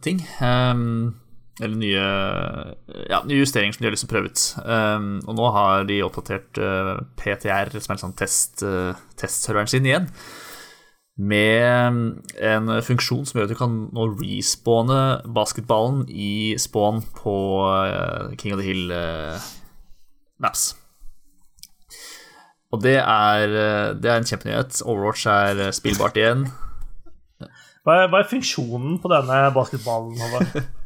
[0.05, 0.23] ting.
[0.39, 1.17] Um,
[1.63, 2.07] eller nye,
[3.11, 4.63] ja, nye justeringer som de har lyst til.
[4.63, 6.63] Um, og nå har de oppdatert
[7.19, 10.09] PTR, som er liksom test, uh, sin, igjen.
[11.21, 15.01] Med en funksjon som gjør at du kan nå respawne
[15.37, 17.35] basketballen i spawn på
[17.69, 19.51] eh, King of the Hill eh,
[20.41, 20.71] maps.
[22.73, 24.81] Og det er, eh, det er en kjempenyhet.
[24.89, 26.47] Overwatch er spillbart igjen.
[27.83, 30.17] Hva er, hva er funksjonen på denne basketballen?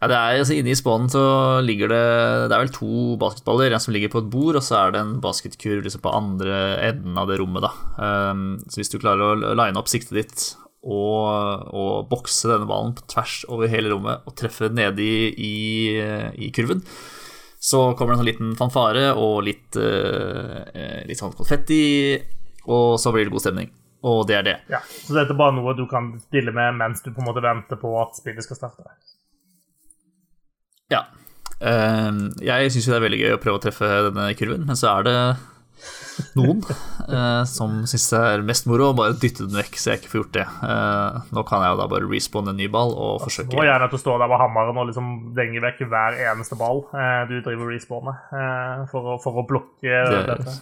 [0.00, 1.22] Ja, det er, altså Inne i spånen så
[1.60, 2.04] ligger det
[2.48, 5.02] Det er vel to basketballer, en som ligger på et bord, og så er det
[5.02, 6.56] en basketkurv liksom på andre
[6.88, 7.66] enden av det rommet.
[7.66, 7.72] da.
[8.32, 10.46] Um, så hvis du klarer å line opp siktet ditt
[10.80, 16.48] og, og bokse denne ballen på tvers over hele rommet og treffe nede i, i
[16.56, 16.80] kurven,
[17.60, 20.64] så kommer det en sånn liten fanfare og litt, uh,
[21.04, 22.16] litt sånn konfetti,
[22.72, 23.68] og så blir det god stemning.
[24.08, 24.56] Og det er det.
[24.72, 27.44] Ja, Så dette er bare noe du kan spille med mens du på en måte
[27.44, 28.88] venter på at spillet skal starte?
[30.90, 31.04] Ja.
[31.60, 34.76] Ehm, jeg syns jo det er veldig gøy å prøve å treffe denne kurven, men
[34.80, 35.16] så er det
[36.36, 36.58] noen
[37.16, 40.10] eh, som syns det er mest moro å bare dytte den vekk, så jeg ikke
[40.12, 40.46] får gjort det.
[40.68, 43.68] Eh, nå kan jeg jo da bare respawne en ny ball og Nå forsøke er
[43.70, 45.06] jeg nødt til å stå der med hammeren og liksom
[45.38, 49.94] denge vekk hver eneste ball eh, du driver respawner, eh, for, å, for å blokke
[50.10, 50.52] Det- dette.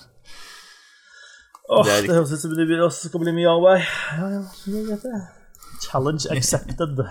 [1.68, 3.82] Åh, det det, høres ut som det blir- også skal bli mye arbeid.
[4.16, 4.42] Ja, ja.
[5.84, 6.94] Challenge accepted.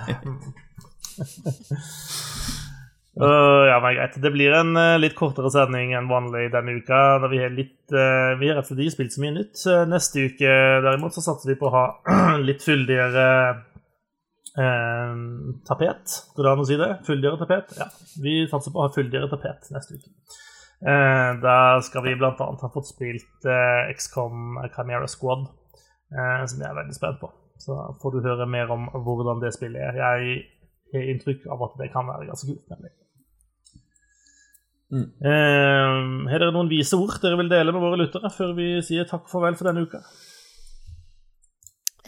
[3.17, 4.17] Øh, ja, men greit.
[4.21, 6.99] Det blir en uh, litt kortere sending enn vanlig denne uka.
[7.23, 9.63] Da vi har litt uh, Vi har rett og slett spilt så mye nytt.
[9.89, 10.51] Neste uke
[10.85, 11.85] derimot så satser vi på å ha
[12.47, 13.29] litt fyldigere
[14.57, 16.13] tapet.
[16.33, 16.89] Går det an å si det?
[17.05, 17.75] Fyldigere tapet?
[17.77, 17.85] Ja.
[18.23, 20.09] Vi satser på å ha fyldigere tapet neste uke.
[21.43, 22.33] Da skal vi bl.a.
[22.33, 25.45] ha fått spilt XCOM Chimera Squad,
[26.09, 27.29] som jeg er veldig spent på.
[27.61, 30.01] Så får du høre mer om hvordan det spillet er.
[30.01, 30.41] Jeg
[30.95, 32.65] har inntrykk av at det kan være ganske kult.
[32.73, 32.97] nemlig.
[34.93, 35.07] Mm.
[35.19, 39.07] Eh, er dere noen vise ord dere vil dele med våre lyttere før vi sier
[39.09, 39.99] takk og farvel for denne uka?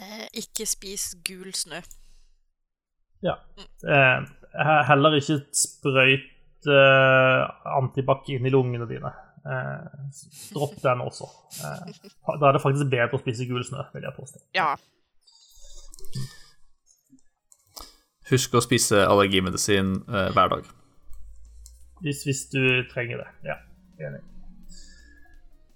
[0.00, 1.82] Uh, ikke spis gul snø.
[3.20, 3.36] Ja.
[3.84, 4.24] Uh,
[4.88, 6.30] heller ikke sprøyt
[6.68, 7.42] eh,
[7.76, 9.12] antibac inn i lungene dine.
[9.40, 10.10] Eh,
[10.54, 11.28] dropp den også.
[11.64, 12.08] Eh,
[12.40, 14.42] da er det faktisk bedre å spise gul snø, vil jeg påstå.
[14.56, 14.74] Ja.
[18.30, 20.68] Husk å spise allergimedisin hver dag.
[22.00, 23.30] Hvis, hvis du trenger det.
[23.50, 23.60] Ja,
[24.00, 24.22] enig.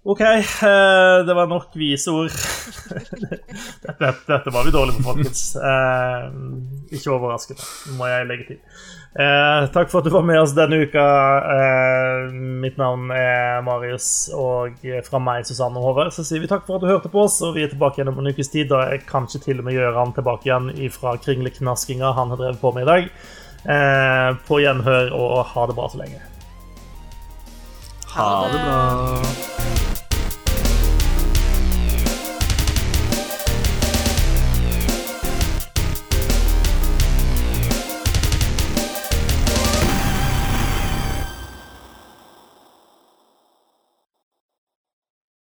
[0.05, 2.33] OK, eh, det var nok vise ord.
[3.85, 5.47] dette, dette var vi dårlige på, folkens.
[5.57, 6.27] Eh,
[6.93, 7.65] ikke overraskende,
[7.97, 8.59] må jeg legge til.
[9.15, 11.05] Eh, takk for at du var med oss denne uka.
[11.55, 16.77] Eh, mitt navn er Marius, og fra meg, Susanne Håvard, så sier vi takk for
[16.77, 17.39] at du hørte på oss.
[17.41, 18.69] Og vi er tilbake igjen om en ukes tid.
[18.69, 22.61] Da jeg kanskje til og med gjør han tilbake igjen fra kringleknaskinga han har drevet
[22.61, 23.09] på med i dag.
[23.65, 26.21] Eh, på gjenhør, og ha det bra så lenge.
[28.13, 29.84] Ha det bra.